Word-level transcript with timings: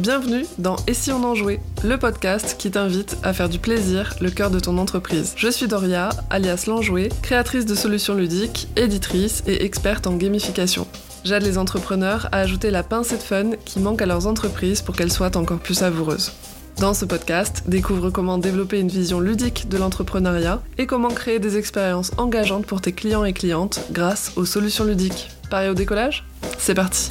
Bienvenue 0.00 0.44
dans 0.58 0.74
Et 0.88 0.94
si 0.94 1.12
on 1.12 1.22
en 1.22 1.36
jouait, 1.36 1.60
le 1.84 1.96
podcast 1.96 2.56
qui 2.58 2.72
t'invite 2.72 3.16
à 3.22 3.32
faire 3.32 3.48
du 3.48 3.60
plaisir 3.60 4.16
le 4.20 4.28
cœur 4.28 4.50
de 4.50 4.58
ton 4.58 4.76
entreprise. 4.78 5.34
Je 5.36 5.46
suis 5.46 5.68
Doria, 5.68 6.08
alias 6.30 6.64
l'enjouée, 6.66 7.10
créatrice 7.22 7.64
de 7.64 7.76
solutions 7.76 8.14
ludiques, 8.14 8.66
éditrice 8.74 9.44
et 9.46 9.64
experte 9.64 10.08
en 10.08 10.16
gamification. 10.16 10.88
J'aide 11.22 11.44
les 11.44 11.58
entrepreneurs 11.58 12.28
à 12.32 12.38
ajouter 12.38 12.72
la 12.72 12.82
pincée 12.82 13.18
de 13.18 13.22
fun 13.22 13.52
qui 13.64 13.78
manque 13.78 14.02
à 14.02 14.06
leurs 14.06 14.26
entreprises 14.26 14.82
pour 14.82 14.96
qu'elles 14.96 15.12
soient 15.12 15.36
encore 15.36 15.60
plus 15.60 15.74
savoureuses. 15.74 16.32
Dans 16.80 16.92
ce 16.92 17.04
podcast, 17.04 17.62
découvre 17.68 18.10
comment 18.10 18.38
développer 18.38 18.80
une 18.80 18.88
vision 18.88 19.20
ludique 19.20 19.68
de 19.68 19.78
l'entrepreneuriat 19.78 20.60
et 20.76 20.86
comment 20.86 21.10
créer 21.10 21.38
des 21.38 21.56
expériences 21.56 22.10
engageantes 22.18 22.66
pour 22.66 22.80
tes 22.80 22.92
clients 22.92 23.24
et 23.24 23.32
clientes 23.32 23.78
grâce 23.92 24.32
aux 24.34 24.44
solutions 24.44 24.84
ludiques. 24.84 25.30
Pareil 25.50 25.70
au 25.70 25.74
décollage? 25.74 26.24
C'est 26.58 26.74
parti 26.74 27.10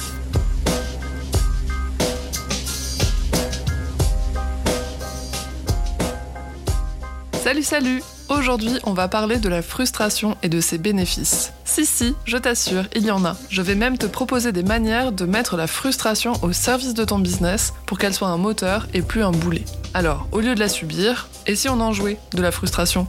Salut 7.44 7.62
salut 7.62 8.02
Aujourd'hui, 8.30 8.78
on 8.84 8.94
va 8.94 9.06
parler 9.06 9.36
de 9.36 9.50
la 9.50 9.60
frustration 9.60 10.34
et 10.42 10.48
de 10.48 10.62
ses 10.62 10.78
bénéfices. 10.78 11.52
Si, 11.66 11.84
si, 11.84 12.14
je 12.24 12.38
t'assure, 12.38 12.84
il 12.96 13.04
y 13.04 13.10
en 13.10 13.22
a. 13.22 13.36
Je 13.50 13.60
vais 13.60 13.74
même 13.74 13.98
te 13.98 14.06
proposer 14.06 14.50
des 14.50 14.62
manières 14.62 15.12
de 15.12 15.26
mettre 15.26 15.58
la 15.58 15.66
frustration 15.66 16.32
au 16.40 16.54
service 16.54 16.94
de 16.94 17.04
ton 17.04 17.18
business 17.18 17.74
pour 17.84 17.98
qu'elle 17.98 18.14
soit 18.14 18.28
un 18.28 18.38
moteur 18.38 18.88
et 18.94 19.02
plus 19.02 19.22
un 19.22 19.30
boulet. 19.30 19.66
Alors, 19.92 20.26
au 20.32 20.40
lieu 20.40 20.54
de 20.54 20.58
la 20.58 20.70
subir, 20.70 21.28
et 21.46 21.54
si 21.54 21.68
on 21.68 21.80
en 21.80 21.92
jouait 21.92 22.16
de 22.32 22.40
la 22.40 22.50
frustration? 22.50 23.06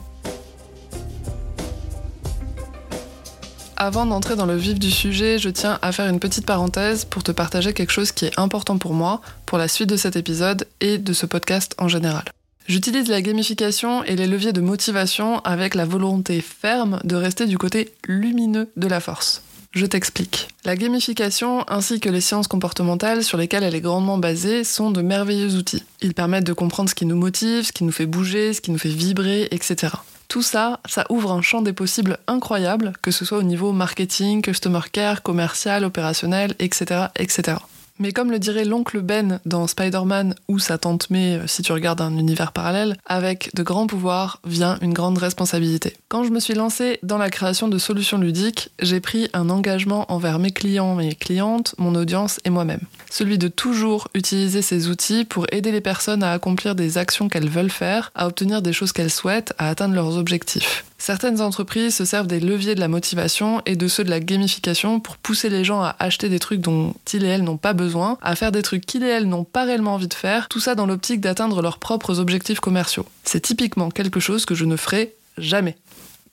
Avant 3.78 4.04
d'entrer 4.04 4.36
dans 4.36 4.44
le 4.44 4.56
vif 4.56 4.78
du 4.78 4.90
sujet, 4.90 5.38
je 5.38 5.48
tiens 5.48 5.78
à 5.80 5.92
faire 5.92 6.08
une 6.10 6.20
petite 6.20 6.44
parenthèse 6.44 7.06
pour 7.06 7.22
te 7.22 7.32
partager 7.32 7.72
quelque 7.72 7.90
chose 7.90 8.12
qui 8.12 8.26
est 8.26 8.38
important 8.38 8.76
pour 8.76 8.92
moi, 8.92 9.22
pour 9.46 9.56
la 9.56 9.66
suite 9.66 9.88
de 9.88 9.96
cet 9.96 10.14
épisode 10.14 10.68
et 10.82 10.98
de 10.98 11.14
ce 11.14 11.24
podcast 11.24 11.74
en 11.78 11.88
général. 11.88 12.24
J'utilise 12.68 13.08
la 13.08 13.22
gamification 13.22 14.02
et 14.02 14.16
les 14.16 14.26
leviers 14.26 14.52
de 14.52 14.60
motivation 14.60 15.38
avec 15.40 15.76
la 15.76 15.84
volonté 15.84 16.40
ferme 16.40 16.98
de 17.04 17.14
rester 17.14 17.46
du 17.46 17.58
côté 17.58 17.92
lumineux 18.08 18.68
de 18.76 18.88
la 18.88 18.98
force. 18.98 19.42
Je 19.70 19.86
t'explique. 19.86 20.48
La 20.64 20.74
gamification 20.74 21.64
ainsi 21.68 22.00
que 22.00 22.08
les 22.08 22.20
sciences 22.20 22.48
comportementales 22.48 23.22
sur 23.22 23.38
lesquelles 23.38 23.62
elle 23.62 23.74
est 23.76 23.80
grandement 23.80 24.18
basée 24.18 24.64
sont 24.64 24.90
de 24.90 25.00
merveilleux 25.00 25.54
outils. 25.54 25.84
Ils 26.02 26.14
permettent 26.14 26.46
de 26.46 26.52
comprendre 26.52 26.90
ce 26.90 26.96
qui 26.96 27.06
nous 27.06 27.14
motive, 27.14 27.66
ce 27.66 27.72
qui 27.72 27.84
nous 27.84 27.92
fait 27.92 28.06
bouger, 28.06 28.52
ce 28.52 28.60
qui 28.60 28.72
nous 28.72 28.78
fait 28.78 28.88
vibrer, 28.88 29.46
etc. 29.52 29.92
Tout 30.26 30.42
ça, 30.42 30.80
ça 30.88 31.04
ouvre 31.08 31.30
un 31.30 31.42
champ 31.42 31.62
des 31.62 31.72
possibles 31.72 32.18
incroyable, 32.26 32.94
que 33.00 33.12
ce 33.12 33.24
soit 33.24 33.38
au 33.38 33.44
niveau 33.44 33.70
marketing, 33.70 34.42
customer 34.42 34.80
care, 34.90 35.22
commercial, 35.22 35.84
opérationnel, 35.84 36.54
etc. 36.58 37.06
etc. 37.16 37.58
Mais 37.98 38.12
comme 38.12 38.30
le 38.30 38.38
dirait 38.38 38.64
l'oncle 38.64 39.00
Ben 39.00 39.40
dans 39.46 39.66
Spider-Man 39.66 40.34
ou 40.48 40.58
sa 40.58 40.76
tante 40.76 41.08
May 41.10 41.36
euh, 41.36 41.46
si 41.46 41.62
tu 41.62 41.72
regardes 41.72 42.00
un 42.00 42.16
univers 42.18 42.52
parallèle, 42.52 42.96
avec 43.06 43.50
de 43.54 43.62
grands 43.62 43.86
pouvoirs 43.86 44.40
vient 44.44 44.78
une 44.82 44.92
grande 44.92 45.18
responsabilité. 45.18 45.94
Quand 46.08 46.24
je 46.24 46.30
me 46.30 46.40
suis 46.40 46.54
lancée 46.54 46.98
dans 47.02 47.18
la 47.18 47.30
création 47.30 47.68
de 47.68 47.78
solutions 47.78 48.18
ludiques, 48.18 48.70
j'ai 48.80 49.00
pris 49.00 49.30
un 49.32 49.48
engagement 49.48 50.10
envers 50.12 50.38
mes 50.38 50.50
clients, 50.50 50.94
mes 50.94 51.14
clientes, 51.14 51.74
mon 51.78 51.94
audience 51.94 52.38
et 52.44 52.50
moi-même. 52.50 52.80
Celui 53.10 53.38
de 53.38 53.48
toujours 53.48 54.08
utiliser 54.14 54.62
ces 54.62 54.88
outils 54.88 55.24
pour 55.24 55.46
aider 55.52 55.72
les 55.72 55.80
personnes 55.80 56.22
à 56.22 56.32
accomplir 56.32 56.74
des 56.74 56.98
actions 56.98 57.28
qu'elles 57.28 57.48
veulent 57.48 57.70
faire, 57.70 58.10
à 58.14 58.26
obtenir 58.26 58.60
des 58.60 58.72
choses 58.72 58.92
qu'elles 58.92 59.10
souhaitent, 59.10 59.54
à 59.58 59.68
atteindre 59.68 59.94
leurs 59.94 60.16
objectifs. 60.18 60.84
Certaines 60.98 61.40
entreprises 61.40 61.94
se 61.94 62.04
servent 62.04 62.26
des 62.26 62.40
leviers 62.40 62.74
de 62.74 62.80
la 62.80 62.88
motivation 62.88 63.60
et 63.66 63.76
de 63.76 63.88
ceux 63.88 64.04
de 64.04 64.10
la 64.10 64.20
gamification 64.20 64.98
pour 64.98 65.16
pousser 65.18 65.48
les 65.48 65.64
gens 65.64 65.82
à 65.82 65.94
acheter 65.98 66.28
des 66.28 66.38
trucs 66.38 66.60
dont 66.60 66.94
ils 67.12 67.24
et 67.24 67.28
elles 67.28 67.44
n'ont 67.44 67.58
pas 67.58 67.74
besoin, 67.74 68.18
à 68.22 68.34
faire 68.34 68.52
des 68.52 68.62
trucs 68.62 68.86
qu'ils 68.86 69.04
et 69.04 69.08
elles 69.08 69.28
n'ont 69.28 69.44
pas 69.44 69.64
réellement 69.64 69.94
envie 69.94 70.08
de 70.08 70.14
faire, 70.14 70.48
tout 70.48 70.60
ça 70.60 70.74
dans 70.74 70.86
l'optique 70.86 71.20
d'atteindre 71.20 71.62
leurs 71.62 71.78
propres 71.78 72.18
objectifs 72.18 72.60
commerciaux. 72.60 73.06
C'est 73.24 73.40
typiquement 73.40 73.90
quelque 73.90 74.20
chose 74.20 74.46
que 74.46 74.54
je 74.54 74.64
ne 74.64 74.76
ferai 74.76 75.14
jamais. 75.38 75.76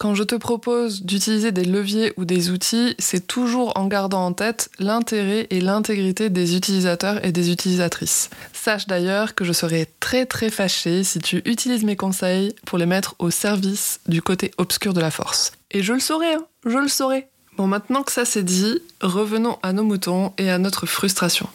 Quand 0.03 0.15
je 0.15 0.23
te 0.23 0.35
propose 0.35 1.03
d'utiliser 1.03 1.53
des 1.53 1.63
leviers 1.63 2.11
ou 2.17 2.25
des 2.25 2.49
outils, 2.49 2.93
c'est 2.99 3.25
toujours 3.25 3.71
en 3.77 3.87
gardant 3.87 4.25
en 4.25 4.33
tête 4.33 4.69
l'intérêt 4.77 5.47
et 5.49 5.61
l'intégrité 5.61 6.29
des 6.29 6.57
utilisateurs 6.57 7.23
et 7.23 7.31
des 7.31 7.53
utilisatrices. 7.53 8.29
Sache 8.51 8.85
d'ailleurs 8.85 9.33
que 9.33 9.45
je 9.45 9.53
serais 9.53 9.87
très 10.01 10.25
très 10.25 10.49
fâchée 10.49 11.05
si 11.05 11.19
tu 11.19 11.41
utilises 11.45 11.85
mes 11.85 11.95
conseils 11.95 12.53
pour 12.65 12.77
les 12.77 12.85
mettre 12.85 13.15
au 13.17 13.29
service 13.29 14.01
du 14.09 14.21
côté 14.21 14.51
obscur 14.57 14.93
de 14.93 14.99
la 14.99 15.09
force. 15.09 15.53
Et 15.71 15.81
je 15.81 15.93
le 15.93 16.01
saurai, 16.01 16.33
hein, 16.33 16.45
je 16.65 16.79
le 16.79 16.89
saurai. 16.89 17.29
Bon, 17.55 17.67
maintenant 17.67 18.03
que 18.03 18.11
ça 18.11 18.25
c'est 18.25 18.43
dit, 18.43 18.81
revenons 18.99 19.57
à 19.63 19.71
nos 19.71 19.85
moutons 19.85 20.33
et 20.37 20.51
à 20.51 20.57
notre 20.57 20.85
frustration. 20.85 21.47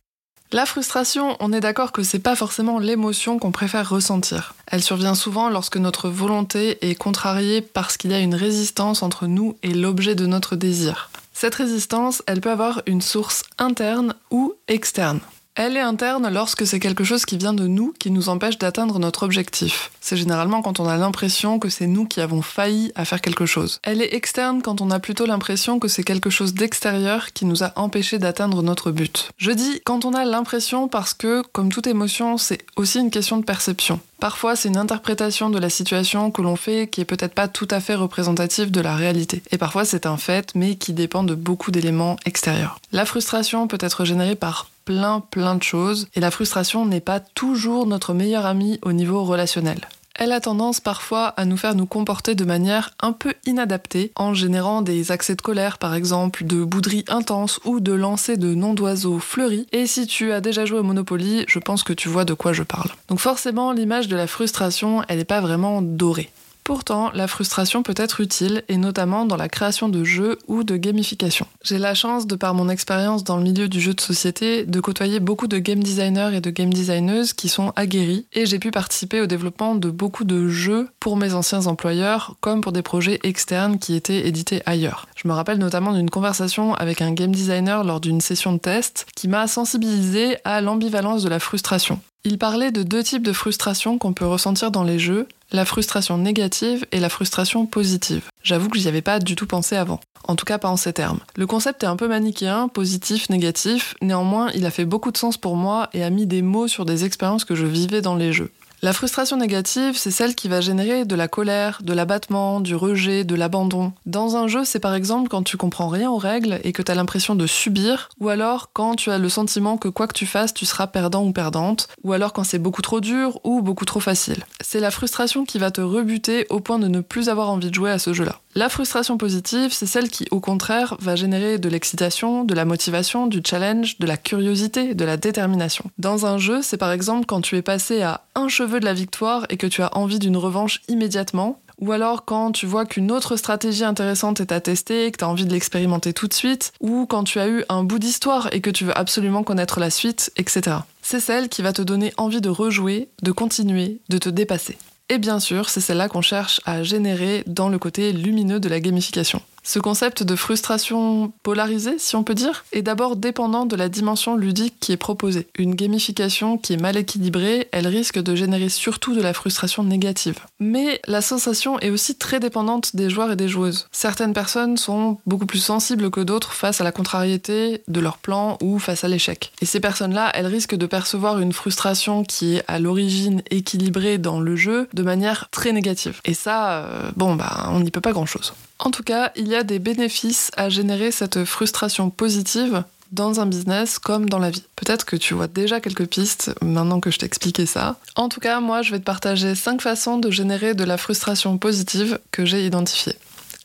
La 0.50 0.64
frustration, 0.64 1.36
on 1.40 1.52
est 1.52 1.60
d'accord 1.60 1.92
que 1.92 2.02
c'est 2.02 2.18
pas 2.18 2.34
forcément 2.34 2.78
l'émotion 2.78 3.38
qu'on 3.38 3.52
préfère 3.52 3.90
ressentir. 3.90 4.54
Elle 4.66 4.82
survient 4.82 5.14
souvent 5.14 5.50
lorsque 5.50 5.76
notre 5.76 6.08
volonté 6.08 6.78
est 6.80 6.94
contrariée 6.94 7.60
parce 7.60 7.98
qu'il 7.98 8.12
y 8.12 8.14
a 8.14 8.18
une 8.18 8.34
résistance 8.34 9.02
entre 9.02 9.26
nous 9.26 9.58
et 9.62 9.74
l'objet 9.74 10.14
de 10.14 10.24
notre 10.24 10.56
désir. 10.56 11.10
Cette 11.34 11.56
résistance, 11.56 12.22
elle 12.26 12.40
peut 12.40 12.50
avoir 12.50 12.80
une 12.86 13.02
source 13.02 13.42
interne 13.58 14.14
ou 14.30 14.54
externe. 14.68 15.20
Elle 15.60 15.76
est 15.76 15.80
interne 15.80 16.32
lorsque 16.32 16.64
c'est 16.68 16.78
quelque 16.78 17.02
chose 17.02 17.24
qui 17.24 17.36
vient 17.36 17.52
de 17.52 17.66
nous 17.66 17.92
qui 17.98 18.12
nous 18.12 18.28
empêche 18.28 18.58
d'atteindre 18.58 19.00
notre 19.00 19.24
objectif. 19.24 19.90
C'est 20.00 20.16
généralement 20.16 20.62
quand 20.62 20.78
on 20.78 20.86
a 20.86 20.96
l'impression 20.96 21.58
que 21.58 21.68
c'est 21.68 21.88
nous 21.88 22.06
qui 22.06 22.20
avons 22.20 22.42
failli 22.42 22.92
à 22.94 23.04
faire 23.04 23.20
quelque 23.20 23.44
chose. 23.44 23.80
Elle 23.82 24.00
est 24.00 24.14
externe 24.14 24.62
quand 24.62 24.80
on 24.80 24.92
a 24.92 25.00
plutôt 25.00 25.26
l'impression 25.26 25.80
que 25.80 25.88
c'est 25.88 26.04
quelque 26.04 26.30
chose 26.30 26.54
d'extérieur 26.54 27.32
qui 27.32 27.44
nous 27.44 27.64
a 27.64 27.72
empêché 27.74 28.20
d'atteindre 28.20 28.62
notre 28.62 28.92
but. 28.92 29.30
Je 29.36 29.50
dis 29.50 29.80
quand 29.84 30.04
on 30.04 30.14
a 30.14 30.24
l'impression 30.24 30.86
parce 30.86 31.12
que, 31.12 31.42
comme 31.50 31.72
toute 31.72 31.88
émotion, 31.88 32.38
c'est 32.38 32.64
aussi 32.76 33.00
une 33.00 33.10
question 33.10 33.38
de 33.38 33.44
perception. 33.44 33.98
Parfois, 34.20 34.54
c'est 34.54 34.68
une 34.68 34.76
interprétation 34.76 35.50
de 35.50 35.58
la 35.58 35.70
situation 35.70 36.30
que 36.30 36.42
l'on 36.42 36.56
fait 36.56 36.88
qui 36.88 37.00
est 37.00 37.04
peut-être 37.04 37.34
pas 37.34 37.48
tout 37.48 37.68
à 37.70 37.80
fait 37.80 37.94
représentative 37.94 38.70
de 38.70 38.80
la 38.80 38.96
réalité. 38.96 39.42
Et 39.50 39.58
parfois, 39.58 39.84
c'est 39.84 40.06
un 40.06 40.16
fait, 40.16 40.54
mais 40.54 40.76
qui 40.76 40.92
dépend 40.92 41.24
de 41.24 41.34
beaucoup 41.34 41.70
d'éléments 41.70 42.16
extérieurs. 42.24 42.80
La 42.90 43.04
frustration 43.04 43.68
peut 43.68 43.78
être 43.80 44.04
générée 44.04 44.34
par 44.36 44.70
plein 44.88 45.20
plein 45.20 45.54
de 45.54 45.62
choses 45.62 46.08
et 46.14 46.20
la 46.20 46.30
frustration 46.30 46.86
n'est 46.86 47.02
pas 47.02 47.20
toujours 47.20 47.86
notre 47.86 48.14
meilleur 48.14 48.46
ami 48.46 48.78
au 48.80 48.92
niveau 48.92 49.22
relationnel. 49.22 49.80
Elle 50.14 50.32
a 50.32 50.40
tendance 50.40 50.80
parfois 50.80 51.26
à 51.26 51.44
nous 51.44 51.58
faire 51.58 51.74
nous 51.74 51.84
comporter 51.84 52.34
de 52.34 52.46
manière 52.46 52.94
un 53.00 53.12
peu 53.12 53.34
inadaptée, 53.44 54.12
en 54.16 54.32
générant 54.32 54.80
des 54.80 55.12
accès 55.12 55.34
de 55.34 55.42
colère 55.42 55.76
par 55.76 55.94
exemple, 55.94 56.44
de 56.44 56.64
bouderies 56.64 57.04
intenses 57.08 57.60
ou 57.66 57.80
de 57.80 57.92
lancer 57.92 58.38
de 58.38 58.54
noms 58.54 58.72
d'oiseaux 58.72 59.18
fleuris. 59.18 59.66
Et 59.72 59.86
si 59.86 60.06
tu 60.06 60.32
as 60.32 60.40
déjà 60.40 60.64
joué 60.64 60.78
au 60.78 60.82
Monopoly, 60.82 61.44
je 61.48 61.58
pense 61.58 61.82
que 61.82 61.92
tu 61.92 62.08
vois 62.08 62.24
de 62.24 62.32
quoi 62.32 62.54
je 62.54 62.62
parle. 62.62 62.88
Donc 63.08 63.20
forcément, 63.20 63.72
l'image 63.72 64.08
de 64.08 64.16
la 64.16 64.26
frustration, 64.26 65.04
elle 65.08 65.18
n'est 65.18 65.24
pas 65.24 65.42
vraiment 65.42 65.82
dorée. 65.82 66.30
Pourtant, 66.68 67.10
la 67.14 67.28
frustration 67.28 67.82
peut 67.82 67.94
être 67.96 68.20
utile, 68.20 68.62
et 68.68 68.76
notamment 68.76 69.24
dans 69.24 69.38
la 69.38 69.48
création 69.48 69.88
de 69.88 70.04
jeux 70.04 70.36
ou 70.48 70.64
de 70.64 70.76
gamification. 70.76 71.46
J'ai 71.64 71.78
la 71.78 71.94
chance, 71.94 72.26
de 72.26 72.36
par 72.36 72.52
mon 72.52 72.68
expérience 72.68 73.24
dans 73.24 73.38
le 73.38 73.42
milieu 73.42 73.68
du 73.68 73.80
jeu 73.80 73.94
de 73.94 74.02
société, 74.02 74.66
de 74.66 74.78
côtoyer 74.78 75.18
beaucoup 75.18 75.46
de 75.46 75.56
game 75.56 75.82
designers 75.82 76.36
et 76.36 76.42
de 76.42 76.50
game 76.50 76.70
designeuses 76.70 77.32
qui 77.32 77.48
sont 77.48 77.72
aguerris, 77.74 78.26
et 78.34 78.44
j'ai 78.44 78.58
pu 78.58 78.70
participer 78.70 79.22
au 79.22 79.26
développement 79.26 79.76
de 79.76 79.88
beaucoup 79.88 80.24
de 80.24 80.48
jeux 80.48 80.90
pour 81.00 81.16
mes 81.16 81.32
anciens 81.32 81.66
employeurs, 81.68 82.36
comme 82.42 82.60
pour 82.60 82.72
des 82.72 82.82
projets 82.82 83.18
externes 83.22 83.78
qui 83.78 83.94
étaient 83.94 84.28
édités 84.28 84.60
ailleurs. 84.66 85.08
Je 85.16 85.26
me 85.26 85.32
rappelle 85.32 85.56
notamment 85.56 85.94
d'une 85.94 86.10
conversation 86.10 86.74
avec 86.74 87.00
un 87.00 87.12
game 87.12 87.32
designer 87.32 87.82
lors 87.82 88.00
d'une 88.00 88.20
session 88.20 88.52
de 88.52 88.58
test 88.58 89.06
qui 89.16 89.26
m'a 89.26 89.46
sensibilisé 89.46 90.36
à 90.44 90.60
l'ambivalence 90.60 91.22
de 91.22 91.30
la 91.30 91.40
frustration. 91.40 91.98
Il 92.24 92.36
parlait 92.36 92.72
de 92.72 92.82
deux 92.82 93.02
types 93.02 93.22
de 93.22 93.32
frustration 93.32 93.96
qu'on 93.96 94.12
peut 94.12 94.26
ressentir 94.26 94.70
dans 94.70 94.82
les 94.82 94.98
jeux, 94.98 95.26
la 95.50 95.64
frustration 95.64 96.18
négative 96.18 96.86
et 96.92 97.00
la 97.00 97.08
frustration 97.08 97.66
positive. 97.66 98.28
J'avoue 98.42 98.68
que 98.68 98.78
j'y 98.78 98.88
avais 98.88 99.02
pas 99.02 99.18
du 99.18 99.34
tout 99.34 99.46
pensé 99.46 99.76
avant. 99.76 100.00
En 100.24 100.36
tout 100.36 100.44
cas 100.44 100.58
pas 100.58 100.68
en 100.68 100.76
ces 100.76 100.92
termes. 100.92 101.20
Le 101.36 101.46
concept 101.46 101.82
est 101.82 101.86
un 101.86 101.96
peu 101.96 102.08
manichéen, 102.08 102.68
positif, 102.68 103.30
négatif, 103.30 103.94
néanmoins 104.02 104.50
il 104.54 104.66
a 104.66 104.70
fait 104.70 104.84
beaucoup 104.84 105.10
de 105.10 105.16
sens 105.16 105.38
pour 105.38 105.56
moi 105.56 105.88
et 105.94 106.04
a 106.04 106.10
mis 106.10 106.26
des 106.26 106.42
mots 106.42 106.68
sur 106.68 106.84
des 106.84 107.04
expériences 107.04 107.44
que 107.44 107.54
je 107.54 107.66
vivais 107.66 108.02
dans 108.02 108.16
les 108.16 108.32
jeux. 108.32 108.50
La 108.80 108.92
frustration 108.92 109.36
négative, 109.36 109.96
c'est 109.96 110.12
celle 110.12 110.36
qui 110.36 110.46
va 110.46 110.60
générer 110.60 111.04
de 111.04 111.16
la 111.16 111.26
colère, 111.26 111.80
de 111.82 111.92
l'abattement, 111.92 112.60
du 112.60 112.76
rejet, 112.76 113.24
de 113.24 113.34
l'abandon. 113.34 113.92
Dans 114.06 114.36
un 114.36 114.46
jeu, 114.46 114.64
c'est 114.64 114.78
par 114.78 114.94
exemple 114.94 115.28
quand 115.28 115.42
tu 115.42 115.56
comprends 115.56 115.88
rien 115.88 116.08
aux 116.08 116.16
règles 116.16 116.60
et 116.62 116.72
que 116.72 116.82
tu 116.82 116.92
as 116.92 116.94
l'impression 116.94 117.34
de 117.34 117.48
subir, 117.48 118.08
ou 118.20 118.28
alors 118.28 118.70
quand 118.72 118.94
tu 118.94 119.10
as 119.10 119.18
le 119.18 119.28
sentiment 119.28 119.78
que 119.78 119.88
quoi 119.88 120.06
que 120.06 120.12
tu 120.12 120.26
fasses, 120.26 120.54
tu 120.54 120.64
seras 120.64 120.86
perdant 120.86 121.24
ou 121.24 121.32
perdante, 121.32 121.88
ou 122.04 122.12
alors 122.12 122.32
quand 122.32 122.44
c'est 122.44 122.60
beaucoup 122.60 122.82
trop 122.82 123.00
dur 123.00 123.40
ou 123.42 123.62
beaucoup 123.62 123.84
trop 123.84 123.98
facile. 123.98 124.44
C'est 124.60 124.78
la 124.78 124.92
frustration 124.92 125.44
qui 125.44 125.58
va 125.58 125.72
te 125.72 125.80
rebuter 125.80 126.46
au 126.48 126.60
point 126.60 126.78
de 126.78 126.86
ne 126.86 127.00
plus 127.00 127.28
avoir 127.28 127.50
envie 127.50 127.70
de 127.70 127.74
jouer 127.74 127.90
à 127.90 127.98
ce 127.98 128.12
jeu-là. 128.12 128.38
La 128.54 128.68
frustration 128.68 129.18
positive, 129.18 129.72
c'est 129.72 129.86
celle 129.86 130.08
qui, 130.08 130.26
au 130.30 130.40
contraire, 130.40 130.96
va 131.00 131.16
générer 131.16 131.58
de 131.58 131.68
l'excitation, 131.68 132.44
de 132.44 132.54
la 132.54 132.64
motivation, 132.64 133.26
du 133.26 133.40
challenge, 133.46 133.98
de 133.98 134.06
la 134.06 134.16
curiosité, 134.16 134.94
de 134.94 135.04
la 135.04 135.16
détermination. 135.16 135.90
Dans 135.98 136.26
un 136.26 136.38
jeu, 136.38 136.60
c'est 136.62 136.78
par 136.78 136.90
exemple 136.90 137.26
quand 137.26 137.40
tu 137.40 137.56
es 137.56 137.62
passé 137.62 138.02
à 138.02 138.22
un 138.34 138.48
cheveu 138.48 138.80
de 138.80 138.84
la 138.84 138.94
victoire 138.94 139.46
et 139.50 139.58
que 139.58 139.66
tu 139.66 139.82
as 139.82 139.96
envie 139.96 140.18
d'une 140.18 140.36
revanche 140.36 140.80
immédiatement, 140.88 141.60
ou 141.80 141.92
alors 141.92 142.24
quand 142.24 142.50
tu 142.52 142.66
vois 142.66 142.86
qu'une 142.86 143.12
autre 143.12 143.36
stratégie 143.36 143.84
intéressante 143.84 144.40
est 144.40 144.50
à 144.50 144.60
tester 144.60 145.06
et 145.06 145.12
que 145.12 145.18
tu 145.18 145.24
as 145.24 145.28
envie 145.28 145.46
de 145.46 145.52
l'expérimenter 145.52 146.12
tout 146.12 146.26
de 146.26 146.34
suite, 146.34 146.72
ou 146.80 147.06
quand 147.06 147.24
tu 147.24 147.38
as 147.38 147.48
eu 147.48 147.64
un 147.68 147.84
bout 147.84 147.98
d'histoire 147.98 148.48
et 148.52 148.60
que 148.60 148.70
tu 148.70 148.84
veux 148.84 148.98
absolument 148.98 149.44
connaître 149.44 149.78
la 149.78 149.90
suite, 149.90 150.32
etc. 150.36 150.78
c'est 151.02 151.20
celle 151.20 151.48
qui 151.48 151.62
va 151.62 151.72
te 151.72 151.82
donner 151.82 152.12
envie 152.16 152.40
de 152.40 152.48
rejouer, 152.48 153.08
de 153.22 153.30
continuer, 153.30 154.00
de 154.08 154.18
te 154.18 154.28
dépasser. 154.28 154.76
Et 155.10 155.18
bien 155.18 155.40
sûr, 155.40 155.70
c'est 155.70 155.80
celle-là 155.80 156.08
qu'on 156.08 156.20
cherche 156.20 156.60
à 156.66 156.82
générer 156.82 157.42
dans 157.46 157.68
le 157.68 157.78
côté 157.78 158.12
lumineux 158.12 158.60
de 158.60 158.68
la 158.68 158.78
gamification. 158.78 159.40
Ce 159.62 159.78
concept 159.78 160.22
de 160.22 160.36
frustration 160.36 161.32
polarisée, 161.42 161.98
si 161.98 162.16
on 162.16 162.24
peut 162.24 162.34
dire, 162.34 162.64
est 162.72 162.82
d'abord 162.82 163.16
dépendant 163.16 163.66
de 163.66 163.76
la 163.76 163.88
dimension 163.88 164.36
ludique 164.36 164.74
qui 164.80 164.92
est 164.92 164.96
proposée. 164.96 165.48
Une 165.58 165.74
gamification 165.74 166.58
qui 166.58 166.72
est 166.72 166.80
mal 166.80 166.96
équilibrée, 166.96 167.68
elle 167.72 167.86
risque 167.86 168.18
de 168.18 168.34
générer 168.34 168.68
surtout 168.68 169.14
de 169.14 169.20
la 169.20 169.34
frustration 169.34 169.84
négative. 169.84 170.38
Mais 170.60 171.00
la 171.06 171.20
sensation 171.20 171.78
est 171.80 171.90
aussi 171.90 172.14
très 172.14 172.40
dépendante 172.40 172.96
des 172.96 173.10
joueurs 173.10 173.32
et 173.32 173.36
des 173.36 173.48
joueuses. 173.48 173.88
Certaines 173.92 174.32
personnes 174.32 174.76
sont 174.76 175.18
beaucoup 175.26 175.46
plus 175.46 175.58
sensibles 175.58 176.10
que 176.10 176.20
d'autres 176.20 176.52
face 176.52 176.80
à 176.80 176.84
la 176.84 176.92
contrariété 176.92 177.82
de 177.88 178.00
leur 178.00 178.18
plan 178.18 178.58
ou 178.62 178.78
face 178.78 179.04
à 179.04 179.08
l'échec. 179.08 179.52
Et 179.60 179.66
ces 179.66 179.80
personnes-là, 179.80 180.30
elles 180.34 180.46
risquent 180.46 180.76
de 180.76 180.86
percevoir 180.86 181.38
une 181.40 181.52
frustration 181.52 182.24
qui 182.24 182.56
est 182.56 182.64
à 182.68 182.78
l'origine 182.78 183.42
équilibrée 183.50 184.18
dans 184.18 184.40
le 184.40 184.56
jeu 184.56 184.88
de 184.92 185.02
manière 185.02 185.48
très 185.50 185.72
négative. 185.72 186.20
Et 186.24 186.34
ça, 186.34 186.78
euh, 186.78 187.10
bon, 187.16 187.34
bah, 187.34 187.68
on 187.70 187.80
n'y 187.80 187.90
peut 187.90 188.00
pas 188.00 188.12
grand-chose. 188.12 188.52
En 188.78 188.90
tout 188.90 189.02
cas, 189.02 189.32
il 189.36 189.48
y 189.48 189.54
a 189.54 189.64
des 189.64 189.78
bénéfices 189.78 190.50
à 190.56 190.68
générer 190.68 191.10
cette 191.10 191.44
frustration 191.44 192.10
positive 192.10 192.84
dans 193.12 193.40
un 193.40 193.46
business 193.46 193.98
comme 193.98 194.28
dans 194.28 194.38
la 194.38 194.50
vie. 194.50 194.64
Peut-être 194.76 195.06
que 195.06 195.16
tu 195.16 195.34
vois 195.34 195.46
déjà 195.46 195.80
quelques 195.80 196.06
pistes 196.06 196.52
maintenant 196.62 197.00
que 197.00 197.10
je 197.10 197.18
t'ai 197.18 197.26
expliqué 197.26 197.66
ça. 197.66 197.96
En 198.16 198.28
tout 198.28 198.40
cas, 198.40 198.60
moi, 198.60 198.82
je 198.82 198.92
vais 198.92 198.98
te 198.98 199.04
partager 199.04 199.54
5 199.54 199.80
façons 199.80 200.18
de 200.18 200.30
générer 200.30 200.74
de 200.74 200.84
la 200.84 200.98
frustration 200.98 201.58
positive 201.58 202.18
que 202.30 202.44
j'ai 202.44 202.66
identifiées. 202.66 203.16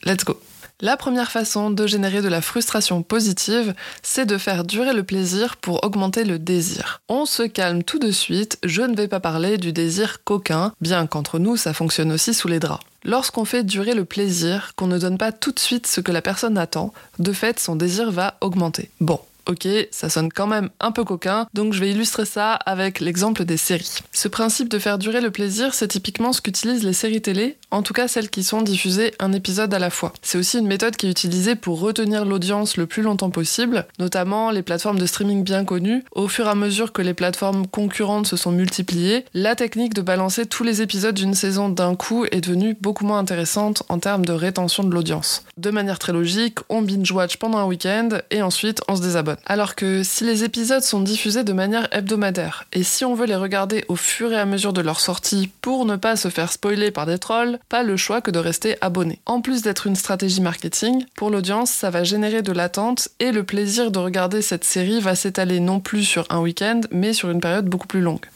Let's 0.04 0.24
go 0.24 0.40
la 0.84 0.98
première 0.98 1.30
façon 1.30 1.70
de 1.70 1.86
générer 1.86 2.20
de 2.20 2.28
la 2.28 2.42
frustration 2.42 3.02
positive, 3.02 3.72
c'est 4.02 4.26
de 4.26 4.36
faire 4.36 4.64
durer 4.64 4.92
le 4.92 5.02
plaisir 5.02 5.56
pour 5.56 5.82
augmenter 5.82 6.24
le 6.24 6.38
désir. 6.38 7.00
On 7.08 7.24
se 7.24 7.42
calme 7.42 7.82
tout 7.82 7.98
de 7.98 8.10
suite, 8.10 8.58
je 8.62 8.82
ne 8.82 8.94
vais 8.94 9.08
pas 9.08 9.18
parler 9.18 9.56
du 9.56 9.72
désir 9.72 10.22
coquin, 10.24 10.74
bien 10.82 11.06
qu'entre 11.06 11.38
nous 11.38 11.56
ça 11.56 11.72
fonctionne 11.72 12.12
aussi 12.12 12.34
sous 12.34 12.48
les 12.48 12.60
draps. 12.60 12.84
Lorsqu'on 13.02 13.46
fait 13.46 13.64
durer 13.64 13.94
le 13.94 14.04
plaisir, 14.04 14.72
qu'on 14.76 14.86
ne 14.86 14.98
donne 14.98 15.16
pas 15.16 15.32
tout 15.32 15.52
de 15.52 15.58
suite 15.58 15.86
ce 15.86 16.02
que 16.02 16.12
la 16.12 16.20
personne 16.20 16.58
attend, 16.58 16.92
de 17.18 17.32
fait 17.32 17.58
son 17.58 17.76
désir 17.76 18.10
va 18.10 18.36
augmenter. 18.42 18.90
Bon, 19.00 19.20
Ok, 19.46 19.68
ça 19.90 20.08
sonne 20.08 20.32
quand 20.32 20.46
même 20.46 20.70
un 20.80 20.90
peu 20.90 21.04
coquin, 21.04 21.46
donc 21.52 21.74
je 21.74 21.80
vais 21.80 21.90
illustrer 21.90 22.24
ça 22.24 22.54
avec 22.54 22.98
l'exemple 23.00 23.44
des 23.44 23.58
séries. 23.58 23.98
Ce 24.10 24.26
principe 24.26 24.70
de 24.70 24.78
faire 24.78 24.96
durer 24.96 25.20
le 25.20 25.30
plaisir, 25.30 25.74
c'est 25.74 25.88
typiquement 25.88 26.32
ce 26.32 26.40
qu'utilisent 26.40 26.82
les 26.82 26.94
séries 26.94 27.20
télé, 27.20 27.58
en 27.74 27.82
tout 27.82 27.92
cas 27.92 28.06
celles 28.06 28.30
qui 28.30 28.44
sont 28.44 28.62
diffusées 28.62 29.12
un 29.18 29.32
épisode 29.32 29.74
à 29.74 29.80
la 29.80 29.90
fois. 29.90 30.12
C'est 30.22 30.38
aussi 30.38 30.58
une 30.58 30.68
méthode 30.68 30.94
qui 30.94 31.08
est 31.08 31.10
utilisée 31.10 31.56
pour 31.56 31.80
retenir 31.80 32.24
l'audience 32.24 32.76
le 32.76 32.86
plus 32.86 33.02
longtemps 33.02 33.30
possible, 33.30 33.86
notamment 33.98 34.52
les 34.52 34.62
plateformes 34.62 34.98
de 34.98 35.06
streaming 35.06 35.42
bien 35.42 35.64
connues. 35.64 36.04
Au 36.12 36.28
fur 36.28 36.46
et 36.46 36.50
à 36.50 36.54
mesure 36.54 36.92
que 36.92 37.02
les 37.02 37.14
plateformes 37.14 37.66
concurrentes 37.66 38.28
se 38.28 38.36
sont 38.36 38.52
multipliées, 38.52 39.24
la 39.34 39.56
technique 39.56 39.92
de 39.92 40.02
balancer 40.02 40.46
tous 40.46 40.62
les 40.62 40.82
épisodes 40.82 41.16
d'une 41.16 41.34
saison 41.34 41.68
d'un 41.68 41.96
coup 41.96 42.26
est 42.30 42.42
devenue 42.42 42.76
beaucoup 42.80 43.04
moins 43.04 43.18
intéressante 43.18 43.82
en 43.88 43.98
termes 43.98 44.24
de 44.24 44.32
rétention 44.32 44.84
de 44.84 44.94
l'audience. 44.94 45.44
De 45.56 45.70
manière 45.70 45.98
très 45.98 46.12
logique, 46.12 46.58
on 46.68 46.80
binge-watch 46.80 47.38
pendant 47.38 47.58
un 47.58 47.66
week-end 47.66 48.10
et 48.30 48.42
ensuite 48.42 48.82
on 48.86 48.94
se 48.94 49.02
désabonne. 49.02 49.36
Alors 49.46 49.74
que 49.74 50.04
si 50.04 50.22
les 50.22 50.44
épisodes 50.44 50.82
sont 50.82 51.00
diffusés 51.00 51.42
de 51.42 51.52
manière 51.52 51.88
hebdomadaire, 51.90 52.66
et 52.72 52.84
si 52.84 53.04
on 53.04 53.14
veut 53.14 53.26
les 53.26 53.34
regarder 53.34 53.84
au 53.88 53.96
fur 53.96 54.32
et 54.32 54.38
à 54.38 54.46
mesure 54.46 54.72
de 54.72 54.80
leur 54.80 55.00
sortie 55.00 55.50
pour 55.60 55.86
ne 55.86 55.96
pas 55.96 56.14
se 56.14 56.28
faire 56.28 56.52
spoiler 56.52 56.92
par 56.92 57.06
des 57.06 57.18
trolls, 57.18 57.58
pas 57.68 57.82
le 57.82 57.96
choix 57.96 58.20
que 58.20 58.30
de 58.30 58.38
rester 58.38 58.76
abonné. 58.80 59.20
En 59.26 59.40
plus 59.40 59.62
d'être 59.62 59.86
une 59.86 59.96
stratégie 59.96 60.40
marketing, 60.40 61.04
pour 61.16 61.30
l'audience, 61.30 61.70
ça 61.70 61.90
va 61.90 62.04
générer 62.04 62.42
de 62.42 62.52
l'attente 62.52 63.08
et 63.20 63.32
le 63.32 63.44
plaisir 63.44 63.90
de 63.90 63.98
regarder 63.98 64.42
cette 64.42 64.64
série 64.64 65.00
va 65.00 65.14
s'étaler 65.14 65.60
non 65.60 65.80
plus 65.80 66.04
sur 66.04 66.26
un 66.30 66.40
week-end, 66.40 66.80
mais 66.90 67.12
sur 67.12 67.30
une 67.30 67.40
période 67.40 67.66
beaucoup 67.66 67.86
plus 67.86 68.00
longue. 68.00 68.26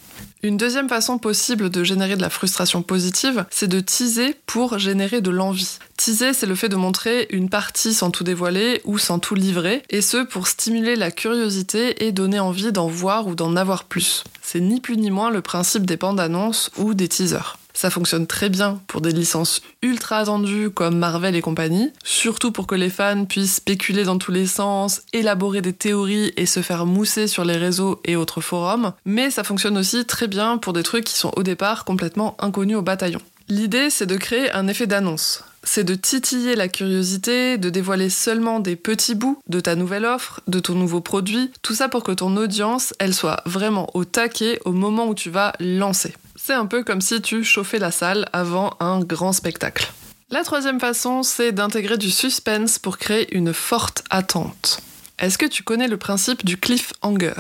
Une 0.43 0.57
deuxième 0.57 0.89
façon 0.89 1.19
possible 1.19 1.69
de 1.69 1.83
générer 1.83 2.15
de 2.15 2.23
la 2.23 2.31
frustration 2.31 2.83
positive, 2.83 3.45
c'est 3.51 3.67
de 3.67 3.81
teaser 3.81 4.37
pour 4.47 4.79
générer 4.79 5.21
de 5.21 5.31
l'envie. 5.31 5.79
Teaser, 5.97 6.33
c'est 6.33 6.47
le 6.47 6.55
fait 6.55 6.69
de 6.69 6.77
montrer 6.77 7.27
une 7.31 7.51
partie 7.51 7.93
sans 7.93 8.13
tout 8.13 8.23
dévoiler 8.23 8.81
ou 8.85 8.99
sans 8.99 9.19
tout 9.19 9.35
livrer, 9.35 9.83
et 9.91 10.01
ce 10.01 10.19
pour 10.19 10.47
stimuler 10.47 10.95
la 10.95 11.11
curiosité 11.11 12.07
et 12.07 12.13
donner 12.13 12.39
envie 12.39 12.71
d'en 12.71 12.87
voir 12.87 13.27
ou 13.27 13.35
d'en 13.35 13.57
avoir 13.57 13.85
plus. 13.85 14.23
C'est 14.41 14.61
ni 14.61 14.81
plus 14.81 14.97
ni 14.97 15.11
moins 15.11 15.31
le 15.31 15.43
principe 15.43 15.87
des 15.87 15.97
bandes 15.97 16.21
annonces 16.21 16.71
ou 16.77 16.95
des 16.95 17.09
teasers. 17.09 17.59
Ça 17.79 17.91
fonctionne 17.91 18.27
très 18.27 18.49
bien 18.49 18.81
pour 18.89 19.01
des 19.01 19.13
licences 19.13 19.63
ultra 19.83 20.17
attendues 20.17 20.69
comme 20.69 20.99
Marvel 20.99 21.37
et 21.37 21.41
compagnie, 21.41 21.93
surtout 22.03 22.51
pour 22.51 22.67
que 22.67 22.75
les 22.75 22.91
fans 22.91 23.25
puissent 23.25 23.55
spéculer 23.55 24.03
dans 24.03 24.19
tous 24.19 24.33
les 24.33 24.49
sens, 24.49 25.03
élaborer 25.13 25.63
des 25.63 25.73
théories 25.73 26.33
et 26.37 26.45
se 26.47 26.61
faire 26.61 26.87
mousser 26.87 27.29
sur 27.29 27.45
les 27.45 27.57
réseaux 27.57 28.01
et 28.05 28.17
autres 28.17 28.41
forums, 28.41 28.95
mais 29.05 29.31
ça 29.31 29.45
fonctionne 29.45 29.79
aussi 29.79 30.05
très 30.07 30.27
bien 30.27 30.59
pour 30.59 30.73
des 30.73 30.83
trucs 30.83 31.05
qui 31.05 31.15
sont 31.17 31.31
au 31.37 31.45
départ 31.45 31.85
complètement 31.85 32.37
inconnus 32.41 32.79
au 32.79 32.83
bataillon. 32.83 33.21
L'idée, 33.49 33.91
c'est 33.91 34.07
de 34.07 34.17
créer 34.17 34.51
un 34.51 34.67
effet 34.67 34.89
d'annonce. 34.89 35.45
C'est 35.63 35.85
de 35.85 35.95
titiller 35.95 36.57
la 36.57 36.67
curiosité, 36.67 37.59
de 37.59 37.71
dévoiler 37.71 38.11
seulement 38.11 38.59
des 38.59 38.75
petits 38.75 39.15
bouts 39.15 39.41
de 39.49 39.61
ta 39.61 39.77
nouvelle 39.77 40.05
offre, 40.05 40.41
de 40.49 40.59
ton 40.59 40.75
nouveau 40.75 41.01
produit, 41.01 41.53
tout 41.63 41.75
ça 41.75 41.89
pour 41.89 42.03
que 42.03 42.11
ton 42.11 42.37
audience, 42.37 42.93
elle 42.99 43.15
soit 43.15 43.41
vraiment 43.47 43.89
au 43.95 44.05
taquet 44.05 44.59
au 44.65 44.73
moment 44.73 45.07
où 45.07 45.15
tu 45.15 45.31
vas 45.31 45.53
lancer. 45.61 46.15
C'est 46.49 46.55
un 46.55 46.65
peu 46.65 46.83
comme 46.83 47.03
si 47.03 47.21
tu 47.21 47.45
chauffais 47.45 47.79
la 47.79 47.91
salle 47.91 48.27
avant 48.33 48.75
un 48.81 49.01
grand 49.01 49.35
spectacle. 49.35 49.93
La 50.31 50.45
troisième 50.45 50.81
façon, 50.81 51.23
c'est 51.23 51.53
d'intégrer 51.53 51.99
du 51.99 52.11
suspense 52.11 52.79
pour 52.79 52.97
créer 52.97 53.37
une 53.37 53.53
forte 53.53 54.03
attente. 54.09 54.81
Est-ce 55.19 55.37
que 55.37 55.45
tu 55.45 55.63
connais 55.63 55.89
le 55.89 55.99
principe 55.99 56.47
du 56.47 56.57
cliffhanger? 56.57 57.35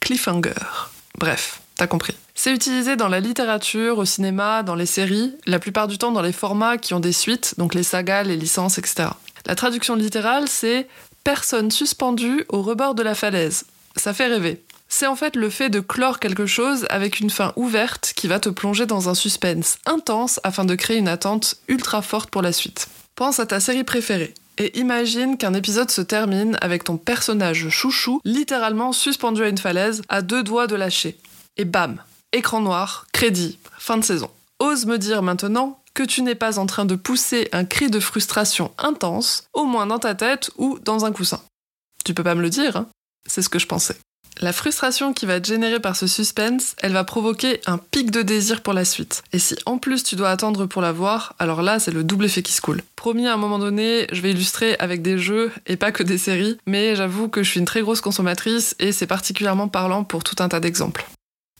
Cliffhanger. 0.00 0.90
Bref, 1.18 1.60
t'as 1.76 1.86
compris. 1.86 2.14
C'est 2.34 2.52
utilisé 2.52 2.96
dans 2.96 3.06
la 3.06 3.20
littérature, 3.20 3.98
au 3.98 4.04
cinéma, 4.04 4.64
dans 4.64 4.74
les 4.74 4.86
séries, 4.86 5.36
la 5.46 5.60
plupart 5.60 5.86
du 5.86 5.96
temps 5.96 6.10
dans 6.10 6.20
les 6.20 6.32
formats 6.32 6.78
qui 6.78 6.94
ont 6.94 7.00
des 7.00 7.12
suites, 7.12 7.54
donc 7.58 7.74
les 7.74 7.84
sagas, 7.84 8.24
les 8.24 8.36
licences, 8.36 8.78
etc. 8.78 9.10
La 9.46 9.54
traduction 9.54 9.94
littérale, 9.94 10.48
c'est 10.48 10.88
personne 11.22 11.70
suspendue 11.70 12.44
au 12.48 12.62
rebord 12.62 12.96
de 12.96 13.04
la 13.04 13.14
falaise. 13.14 13.66
Ça 13.94 14.12
fait 14.12 14.26
rêver. 14.26 14.60
C'est 14.88 15.06
en 15.06 15.16
fait 15.16 15.36
le 15.36 15.50
fait 15.50 15.68
de 15.68 15.80
clore 15.80 16.18
quelque 16.18 16.46
chose 16.46 16.86
avec 16.88 17.20
une 17.20 17.30
fin 17.30 17.52
ouverte 17.56 18.12
qui 18.16 18.26
va 18.26 18.40
te 18.40 18.48
plonger 18.48 18.86
dans 18.86 19.08
un 19.08 19.14
suspense 19.14 19.78
intense 19.86 20.40
afin 20.44 20.64
de 20.64 20.74
créer 20.74 20.96
une 20.96 21.08
attente 21.08 21.56
ultra 21.68 22.02
forte 22.02 22.30
pour 22.30 22.42
la 22.42 22.52
suite. 22.52 22.88
Pense 23.14 23.38
à 23.38 23.46
ta 23.46 23.60
série 23.60 23.84
préférée 23.84 24.34
et 24.56 24.78
imagine 24.78 25.36
qu'un 25.36 25.54
épisode 25.54 25.90
se 25.90 26.00
termine 26.00 26.56
avec 26.60 26.84
ton 26.84 26.96
personnage 26.96 27.68
chouchou 27.68 28.20
littéralement 28.24 28.92
suspendu 28.92 29.42
à 29.42 29.48
une 29.48 29.58
falaise 29.58 30.02
à 30.08 30.22
deux 30.22 30.42
doigts 30.42 30.66
de 30.66 30.74
lâcher. 30.74 31.18
Et 31.56 31.64
bam, 31.64 32.02
écran 32.32 32.60
noir, 32.60 33.06
crédit, 33.12 33.58
fin 33.78 33.98
de 33.98 34.04
saison. 34.04 34.30
Ose 34.58 34.86
me 34.86 34.98
dire 34.98 35.22
maintenant 35.22 35.80
que 35.94 36.02
tu 36.02 36.22
n'es 36.22 36.34
pas 36.34 36.58
en 36.58 36.66
train 36.66 36.84
de 36.84 36.96
pousser 36.96 37.48
un 37.52 37.64
cri 37.64 37.90
de 37.90 38.00
frustration 38.00 38.72
intense, 38.78 39.44
au 39.52 39.64
moins 39.64 39.86
dans 39.86 39.98
ta 39.98 40.14
tête 40.14 40.50
ou 40.56 40.78
dans 40.80 41.04
un 41.04 41.12
coussin. 41.12 41.40
Tu 42.04 42.14
peux 42.14 42.24
pas 42.24 42.34
me 42.34 42.42
le 42.42 42.50
dire, 42.50 42.76
hein 42.76 42.86
c'est 43.26 43.42
ce 43.42 43.48
que 43.48 43.58
je 43.58 43.66
pensais. 43.66 43.96
La 44.40 44.52
frustration 44.52 45.12
qui 45.12 45.26
va 45.26 45.34
être 45.34 45.46
générée 45.46 45.80
par 45.80 45.96
ce 45.96 46.06
suspense, 46.06 46.76
elle 46.80 46.92
va 46.92 47.02
provoquer 47.02 47.60
un 47.66 47.76
pic 47.76 48.12
de 48.12 48.22
désir 48.22 48.60
pour 48.62 48.72
la 48.72 48.84
suite. 48.84 49.24
Et 49.32 49.40
si 49.40 49.56
en 49.66 49.78
plus 49.78 50.04
tu 50.04 50.14
dois 50.14 50.30
attendre 50.30 50.66
pour 50.66 50.80
la 50.80 50.92
voir, 50.92 51.34
alors 51.40 51.60
là 51.60 51.80
c'est 51.80 51.90
le 51.90 52.04
double 52.04 52.26
effet 52.26 52.42
qui 52.42 52.52
se 52.52 52.60
coule. 52.60 52.82
Promis 52.94 53.26
à 53.26 53.34
un 53.34 53.36
moment 53.36 53.58
donné, 53.58 54.06
je 54.12 54.20
vais 54.20 54.30
illustrer 54.30 54.76
avec 54.78 55.02
des 55.02 55.18
jeux 55.18 55.50
et 55.66 55.76
pas 55.76 55.90
que 55.90 56.04
des 56.04 56.18
séries, 56.18 56.56
mais 56.66 56.94
j'avoue 56.94 57.28
que 57.28 57.42
je 57.42 57.50
suis 57.50 57.58
une 57.58 57.66
très 57.66 57.80
grosse 57.80 58.00
consommatrice 58.00 58.76
et 58.78 58.92
c'est 58.92 59.08
particulièrement 59.08 59.66
parlant 59.66 60.04
pour 60.04 60.22
tout 60.22 60.36
un 60.38 60.48
tas 60.48 60.60
d'exemples. 60.60 61.04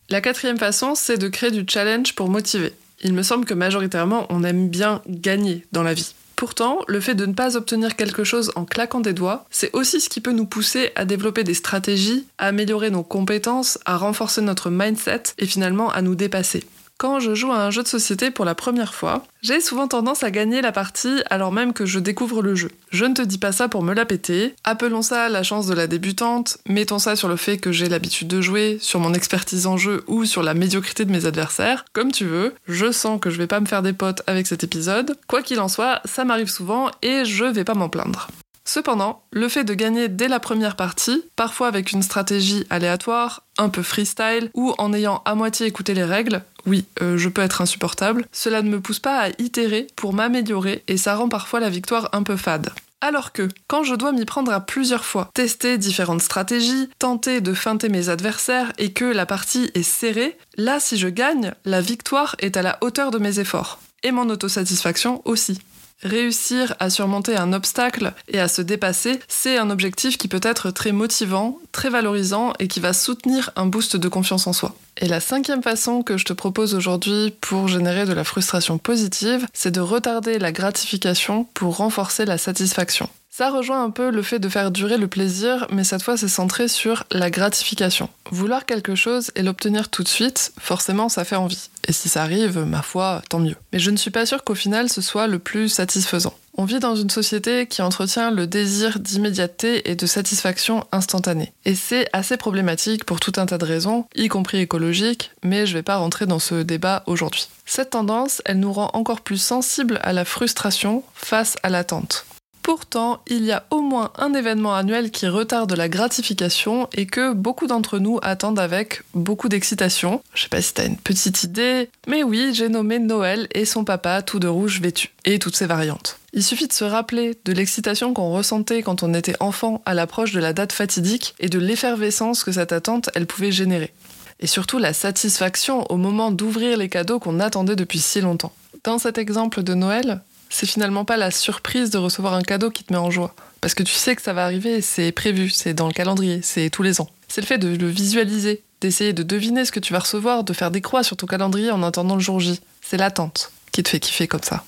La 0.08 0.20
quatrième 0.20 0.58
façon, 0.58 0.94
c'est 0.94 1.18
de 1.18 1.28
créer 1.28 1.50
du 1.50 1.64
challenge 1.68 2.14
pour 2.14 2.30
motiver. 2.30 2.72
Il 3.02 3.12
me 3.12 3.24
semble 3.24 3.44
que 3.44 3.54
majoritairement 3.54 4.26
on 4.30 4.44
aime 4.44 4.68
bien 4.68 5.02
gagner 5.08 5.66
dans 5.72 5.82
la 5.82 5.94
vie. 5.94 6.14
Pourtant, 6.38 6.84
le 6.86 7.00
fait 7.00 7.16
de 7.16 7.26
ne 7.26 7.32
pas 7.32 7.56
obtenir 7.56 7.96
quelque 7.96 8.22
chose 8.22 8.52
en 8.54 8.64
claquant 8.64 9.00
des 9.00 9.12
doigts, 9.12 9.44
c'est 9.50 9.74
aussi 9.74 10.00
ce 10.00 10.08
qui 10.08 10.20
peut 10.20 10.30
nous 10.30 10.46
pousser 10.46 10.92
à 10.94 11.04
développer 11.04 11.42
des 11.42 11.52
stratégies, 11.52 12.28
à 12.38 12.46
améliorer 12.46 12.90
nos 12.90 13.02
compétences, 13.02 13.76
à 13.84 13.96
renforcer 13.96 14.40
notre 14.40 14.70
mindset 14.70 15.34
et 15.38 15.46
finalement 15.46 15.90
à 15.90 16.00
nous 16.00 16.14
dépasser. 16.14 16.62
Quand 16.98 17.20
je 17.20 17.32
joue 17.32 17.52
à 17.52 17.58
un 17.58 17.70
jeu 17.70 17.84
de 17.84 17.88
société 17.88 18.32
pour 18.32 18.44
la 18.44 18.56
première 18.56 18.92
fois, 18.92 19.22
j'ai 19.40 19.60
souvent 19.60 19.86
tendance 19.86 20.24
à 20.24 20.32
gagner 20.32 20.60
la 20.60 20.72
partie 20.72 21.22
alors 21.30 21.52
même 21.52 21.72
que 21.72 21.86
je 21.86 22.00
découvre 22.00 22.42
le 22.42 22.56
jeu. 22.56 22.72
Je 22.90 23.04
ne 23.04 23.14
te 23.14 23.22
dis 23.22 23.38
pas 23.38 23.52
ça 23.52 23.68
pour 23.68 23.84
me 23.84 23.94
la 23.94 24.04
péter, 24.04 24.56
appelons 24.64 25.02
ça 25.02 25.28
la 25.28 25.44
chance 25.44 25.68
de 25.68 25.74
la 25.74 25.86
débutante, 25.86 26.58
mettons 26.66 26.98
ça 26.98 27.14
sur 27.14 27.28
le 27.28 27.36
fait 27.36 27.58
que 27.58 27.70
j'ai 27.70 27.88
l'habitude 27.88 28.26
de 28.26 28.40
jouer, 28.40 28.78
sur 28.80 28.98
mon 28.98 29.14
expertise 29.14 29.68
en 29.68 29.76
jeu 29.76 30.02
ou 30.08 30.24
sur 30.24 30.42
la 30.42 30.54
médiocrité 30.54 31.04
de 31.04 31.12
mes 31.12 31.24
adversaires, 31.24 31.84
comme 31.92 32.10
tu 32.10 32.24
veux. 32.24 32.56
Je 32.66 32.90
sens 32.90 33.20
que 33.20 33.30
je 33.30 33.38
vais 33.38 33.46
pas 33.46 33.60
me 33.60 33.66
faire 33.66 33.82
des 33.82 33.92
potes 33.92 34.22
avec 34.26 34.48
cet 34.48 34.64
épisode. 34.64 35.16
Quoi 35.28 35.42
qu'il 35.42 35.60
en 35.60 35.68
soit, 35.68 36.00
ça 36.04 36.24
m'arrive 36.24 36.50
souvent 36.50 36.90
et 37.02 37.24
je 37.24 37.44
vais 37.44 37.62
pas 37.62 37.74
m'en 37.74 37.88
plaindre. 37.88 38.26
Cependant, 38.68 39.22
le 39.32 39.48
fait 39.48 39.64
de 39.64 39.72
gagner 39.72 40.08
dès 40.08 40.28
la 40.28 40.40
première 40.40 40.76
partie, 40.76 41.24
parfois 41.36 41.68
avec 41.68 41.92
une 41.92 42.02
stratégie 42.02 42.66
aléatoire, 42.68 43.42
un 43.56 43.70
peu 43.70 43.82
freestyle, 43.82 44.50
ou 44.52 44.74
en 44.76 44.92
ayant 44.92 45.22
à 45.24 45.34
moitié 45.34 45.66
écouté 45.66 45.94
les 45.94 46.04
règles, 46.04 46.42
oui, 46.66 46.84
euh, 47.00 47.16
je 47.16 47.30
peux 47.30 47.40
être 47.40 47.62
insupportable, 47.62 48.26
cela 48.30 48.60
ne 48.60 48.68
me 48.68 48.78
pousse 48.78 48.98
pas 48.98 49.20
à 49.20 49.28
itérer 49.38 49.86
pour 49.96 50.12
m'améliorer 50.12 50.84
et 50.86 50.98
ça 50.98 51.14
rend 51.14 51.30
parfois 51.30 51.60
la 51.60 51.70
victoire 51.70 52.10
un 52.12 52.22
peu 52.22 52.36
fade. 52.36 52.68
Alors 53.00 53.32
que, 53.32 53.48
quand 53.68 53.84
je 53.84 53.94
dois 53.94 54.12
m'y 54.12 54.26
prendre 54.26 54.52
à 54.52 54.60
plusieurs 54.60 55.06
fois, 55.06 55.30
tester 55.32 55.78
différentes 55.78 56.20
stratégies, 56.20 56.90
tenter 56.98 57.40
de 57.40 57.54
feinter 57.54 57.88
mes 57.88 58.10
adversaires 58.10 58.74
et 58.76 58.92
que 58.92 59.06
la 59.06 59.24
partie 59.24 59.70
est 59.72 59.82
serrée, 59.82 60.36
là 60.58 60.78
si 60.78 60.98
je 60.98 61.08
gagne, 61.08 61.54
la 61.64 61.80
victoire 61.80 62.36
est 62.40 62.58
à 62.58 62.62
la 62.62 62.76
hauteur 62.82 63.12
de 63.12 63.18
mes 63.18 63.38
efforts. 63.38 63.80
Et 64.02 64.12
mon 64.12 64.28
autosatisfaction 64.28 65.22
aussi. 65.24 65.58
Réussir 66.02 66.76
à 66.78 66.90
surmonter 66.90 67.36
un 67.36 67.52
obstacle 67.52 68.12
et 68.28 68.38
à 68.38 68.46
se 68.46 68.62
dépasser, 68.62 69.18
c'est 69.26 69.58
un 69.58 69.68
objectif 69.70 70.16
qui 70.16 70.28
peut 70.28 70.40
être 70.42 70.70
très 70.70 70.92
motivant, 70.92 71.58
très 71.72 71.90
valorisant 71.90 72.52
et 72.60 72.68
qui 72.68 72.78
va 72.78 72.92
soutenir 72.92 73.50
un 73.56 73.66
boost 73.66 73.96
de 73.96 74.08
confiance 74.08 74.46
en 74.46 74.52
soi. 74.52 74.76
Et 74.96 75.08
la 75.08 75.18
cinquième 75.18 75.62
façon 75.62 76.02
que 76.02 76.16
je 76.16 76.24
te 76.24 76.32
propose 76.32 76.74
aujourd'hui 76.74 77.34
pour 77.40 77.66
générer 77.66 78.04
de 78.04 78.12
la 78.12 78.22
frustration 78.22 78.78
positive, 78.78 79.46
c'est 79.52 79.72
de 79.72 79.80
retarder 79.80 80.38
la 80.38 80.52
gratification 80.52 81.44
pour 81.54 81.76
renforcer 81.78 82.24
la 82.24 82.38
satisfaction. 82.38 83.08
Ça 83.38 83.50
rejoint 83.50 83.84
un 83.84 83.90
peu 83.90 84.10
le 84.10 84.22
fait 84.22 84.40
de 84.40 84.48
faire 84.48 84.72
durer 84.72 84.98
le 84.98 85.06
plaisir, 85.06 85.68
mais 85.70 85.84
cette 85.84 86.02
fois 86.02 86.16
c'est 86.16 86.26
centré 86.26 86.66
sur 86.66 87.04
la 87.12 87.30
gratification. 87.30 88.08
Vouloir 88.32 88.66
quelque 88.66 88.96
chose 88.96 89.30
et 89.36 89.44
l'obtenir 89.44 89.90
tout 89.90 90.02
de 90.02 90.08
suite, 90.08 90.52
forcément 90.58 91.08
ça 91.08 91.24
fait 91.24 91.36
envie. 91.36 91.70
Et 91.86 91.92
si 91.92 92.08
ça 92.08 92.22
arrive, 92.22 92.58
ma 92.58 92.82
foi, 92.82 93.22
tant 93.28 93.38
mieux. 93.38 93.54
Mais 93.72 93.78
je 93.78 93.92
ne 93.92 93.96
suis 93.96 94.10
pas 94.10 94.26
sûre 94.26 94.42
qu'au 94.42 94.56
final 94.56 94.88
ce 94.88 95.00
soit 95.00 95.28
le 95.28 95.38
plus 95.38 95.68
satisfaisant. 95.68 96.34
On 96.56 96.64
vit 96.64 96.80
dans 96.80 96.96
une 96.96 97.10
société 97.10 97.68
qui 97.68 97.80
entretient 97.80 98.32
le 98.32 98.48
désir 98.48 98.98
d'immédiateté 98.98 99.88
et 99.88 99.94
de 99.94 100.06
satisfaction 100.06 100.84
instantanée. 100.90 101.52
Et 101.64 101.76
c'est 101.76 102.08
assez 102.12 102.38
problématique 102.38 103.04
pour 103.04 103.20
tout 103.20 103.34
un 103.36 103.46
tas 103.46 103.58
de 103.58 103.64
raisons, 103.64 104.06
y 104.16 104.26
compris 104.26 104.58
écologiques, 104.58 105.30
mais 105.44 105.64
je 105.64 105.74
vais 105.74 105.84
pas 105.84 105.98
rentrer 105.98 106.26
dans 106.26 106.40
ce 106.40 106.56
débat 106.56 107.04
aujourd'hui. 107.06 107.46
Cette 107.66 107.90
tendance, 107.90 108.42
elle 108.46 108.58
nous 108.58 108.72
rend 108.72 108.90
encore 108.94 109.20
plus 109.20 109.40
sensibles 109.40 110.00
à 110.02 110.12
la 110.12 110.24
frustration 110.24 111.04
face 111.14 111.54
à 111.62 111.68
l'attente. 111.68 112.26
Pourtant, 112.68 113.22
il 113.26 113.46
y 113.46 113.52
a 113.52 113.64
au 113.70 113.80
moins 113.80 114.12
un 114.18 114.34
événement 114.34 114.74
annuel 114.74 115.10
qui 115.10 115.26
retarde 115.26 115.72
la 115.72 115.88
gratification 115.88 116.86
et 116.92 117.06
que 117.06 117.32
beaucoup 117.32 117.66
d'entre 117.66 117.98
nous 117.98 118.18
attendent 118.20 118.58
avec 118.58 119.00
beaucoup 119.14 119.48
d'excitation. 119.48 120.22
Je 120.34 120.42
sais 120.42 120.48
pas 120.50 120.60
si 120.60 120.74
t'as 120.74 120.84
une 120.84 120.98
petite 120.98 121.44
idée, 121.44 121.88
mais 122.06 122.22
oui, 122.22 122.50
j'ai 122.52 122.68
nommé 122.68 122.98
Noël 122.98 123.48
et 123.54 123.64
son 123.64 123.84
papa 123.84 124.20
tout 124.20 124.38
de 124.38 124.48
rouge 124.48 124.82
vêtu, 124.82 125.08
et 125.24 125.38
toutes 125.38 125.56
ses 125.56 125.64
variantes. 125.64 126.18
Il 126.34 126.44
suffit 126.44 126.68
de 126.68 126.74
se 126.74 126.84
rappeler 126.84 127.38
de 127.46 127.54
l'excitation 127.54 128.12
qu'on 128.12 128.34
ressentait 128.34 128.82
quand 128.82 129.02
on 129.02 129.14
était 129.14 129.36
enfant 129.40 129.80
à 129.86 129.94
l'approche 129.94 130.32
de 130.32 130.40
la 130.40 130.52
date 130.52 130.74
fatidique 130.74 131.36
et 131.40 131.48
de 131.48 131.58
l'effervescence 131.58 132.44
que 132.44 132.52
cette 132.52 132.72
attente 132.72 133.08
elle 133.14 133.26
pouvait 133.26 133.50
générer. 133.50 133.94
Et 134.40 134.46
surtout 134.46 134.76
la 134.76 134.92
satisfaction 134.92 135.90
au 135.90 135.96
moment 135.96 136.30
d'ouvrir 136.30 136.76
les 136.76 136.90
cadeaux 136.90 137.18
qu'on 137.18 137.40
attendait 137.40 137.76
depuis 137.76 137.98
si 137.98 138.20
longtemps. 138.20 138.52
Dans 138.84 138.98
cet 138.98 139.16
exemple 139.18 139.62
de 139.62 139.74
Noël, 139.74 140.20
c'est 140.50 140.66
finalement 140.66 141.04
pas 141.04 141.16
la 141.16 141.30
surprise 141.30 141.90
de 141.90 141.98
recevoir 141.98 142.34
un 142.34 142.42
cadeau 142.42 142.70
qui 142.70 142.84
te 142.84 142.92
met 142.92 142.98
en 142.98 143.10
joie. 143.10 143.34
Parce 143.60 143.74
que 143.74 143.82
tu 143.82 143.92
sais 143.92 144.14
que 144.14 144.22
ça 144.22 144.32
va 144.32 144.44
arriver, 144.44 144.80
c'est 144.80 145.12
prévu, 145.12 145.50
c'est 145.50 145.74
dans 145.74 145.86
le 145.86 145.92
calendrier, 145.92 146.40
c'est 146.42 146.70
tous 146.70 146.82
les 146.82 147.00
ans. 147.00 147.08
C'est 147.28 147.40
le 147.40 147.46
fait 147.46 147.58
de 147.58 147.68
le 147.68 147.88
visualiser, 147.88 148.62
d'essayer 148.80 149.12
de 149.12 149.22
deviner 149.22 149.64
ce 149.64 149.72
que 149.72 149.80
tu 149.80 149.92
vas 149.92 149.98
recevoir, 149.98 150.44
de 150.44 150.52
faire 150.52 150.70
des 150.70 150.80
croix 150.80 151.02
sur 151.02 151.16
ton 151.16 151.26
calendrier 151.26 151.70
en 151.70 151.82
attendant 151.82 152.14
le 152.14 152.20
jour 152.20 152.40
J. 152.40 152.60
C'est 152.80 152.96
l'attente 152.96 153.52
qui 153.72 153.82
te 153.82 153.88
fait 153.88 154.00
kiffer 154.00 154.28
comme 154.28 154.42
ça. 154.42 154.64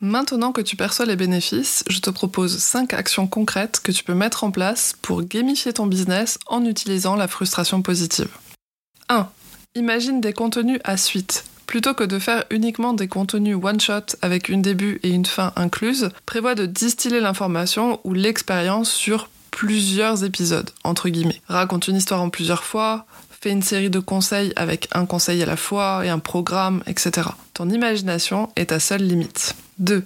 Maintenant 0.00 0.52
que 0.52 0.60
tu 0.60 0.76
perçois 0.76 1.06
les 1.06 1.16
bénéfices, 1.16 1.82
je 1.88 2.00
te 2.00 2.10
propose 2.10 2.58
5 2.58 2.92
actions 2.92 3.26
concrètes 3.26 3.80
que 3.82 3.92
tu 3.92 4.04
peux 4.04 4.12
mettre 4.12 4.44
en 4.44 4.50
place 4.50 4.94
pour 5.00 5.22
gamifier 5.22 5.72
ton 5.72 5.86
business 5.86 6.38
en 6.46 6.66
utilisant 6.66 7.16
la 7.16 7.28
frustration 7.28 7.80
positive. 7.80 8.28
1. 9.08 9.26
Imagine 9.74 10.20
des 10.20 10.34
contenus 10.34 10.80
à 10.84 10.98
suite. 10.98 11.44
Plutôt 11.66 11.94
que 11.94 12.04
de 12.04 12.18
faire 12.18 12.44
uniquement 12.50 12.92
des 12.92 13.08
contenus 13.08 13.56
one-shot 13.60 14.16
avec 14.22 14.48
une 14.48 14.62
début 14.62 15.00
et 15.02 15.10
une 15.10 15.26
fin 15.26 15.52
incluses, 15.56 16.10
prévois 16.24 16.54
de 16.54 16.66
distiller 16.66 17.20
l'information 17.20 18.00
ou 18.04 18.14
l'expérience 18.14 18.90
sur 18.90 19.28
plusieurs 19.50 20.22
épisodes, 20.22 20.70
entre 20.84 21.08
guillemets. 21.08 21.40
Raconte 21.48 21.88
une 21.88 21.96
histoire 21.96 22.22
en 22.22 22.30
plusieurs 22.30 22.62
fois, 22.62 23.06
fais 23.40 23.50
une 23.50 23.62
série 23.62 23.90
de 23.90 23.98
conseils 23.98 24.52
avec 24.56 24.88
un 24.92 25.06
conseil 25.06 25.42
à 25.42 25.46
la 25.46 25.56
fois 25.56 26.04
et 26.04 26.08
un 26.08 26.18
programme, 26.18 26.82
etc. 26.86 27.28
Ton 27.54 27.70
imagination 27.70 28.50
est 28.56 28.66
ta 28.66 28.80
seule 28.80 29.02
limite. 29.02 29.54
2. 29.78 30.04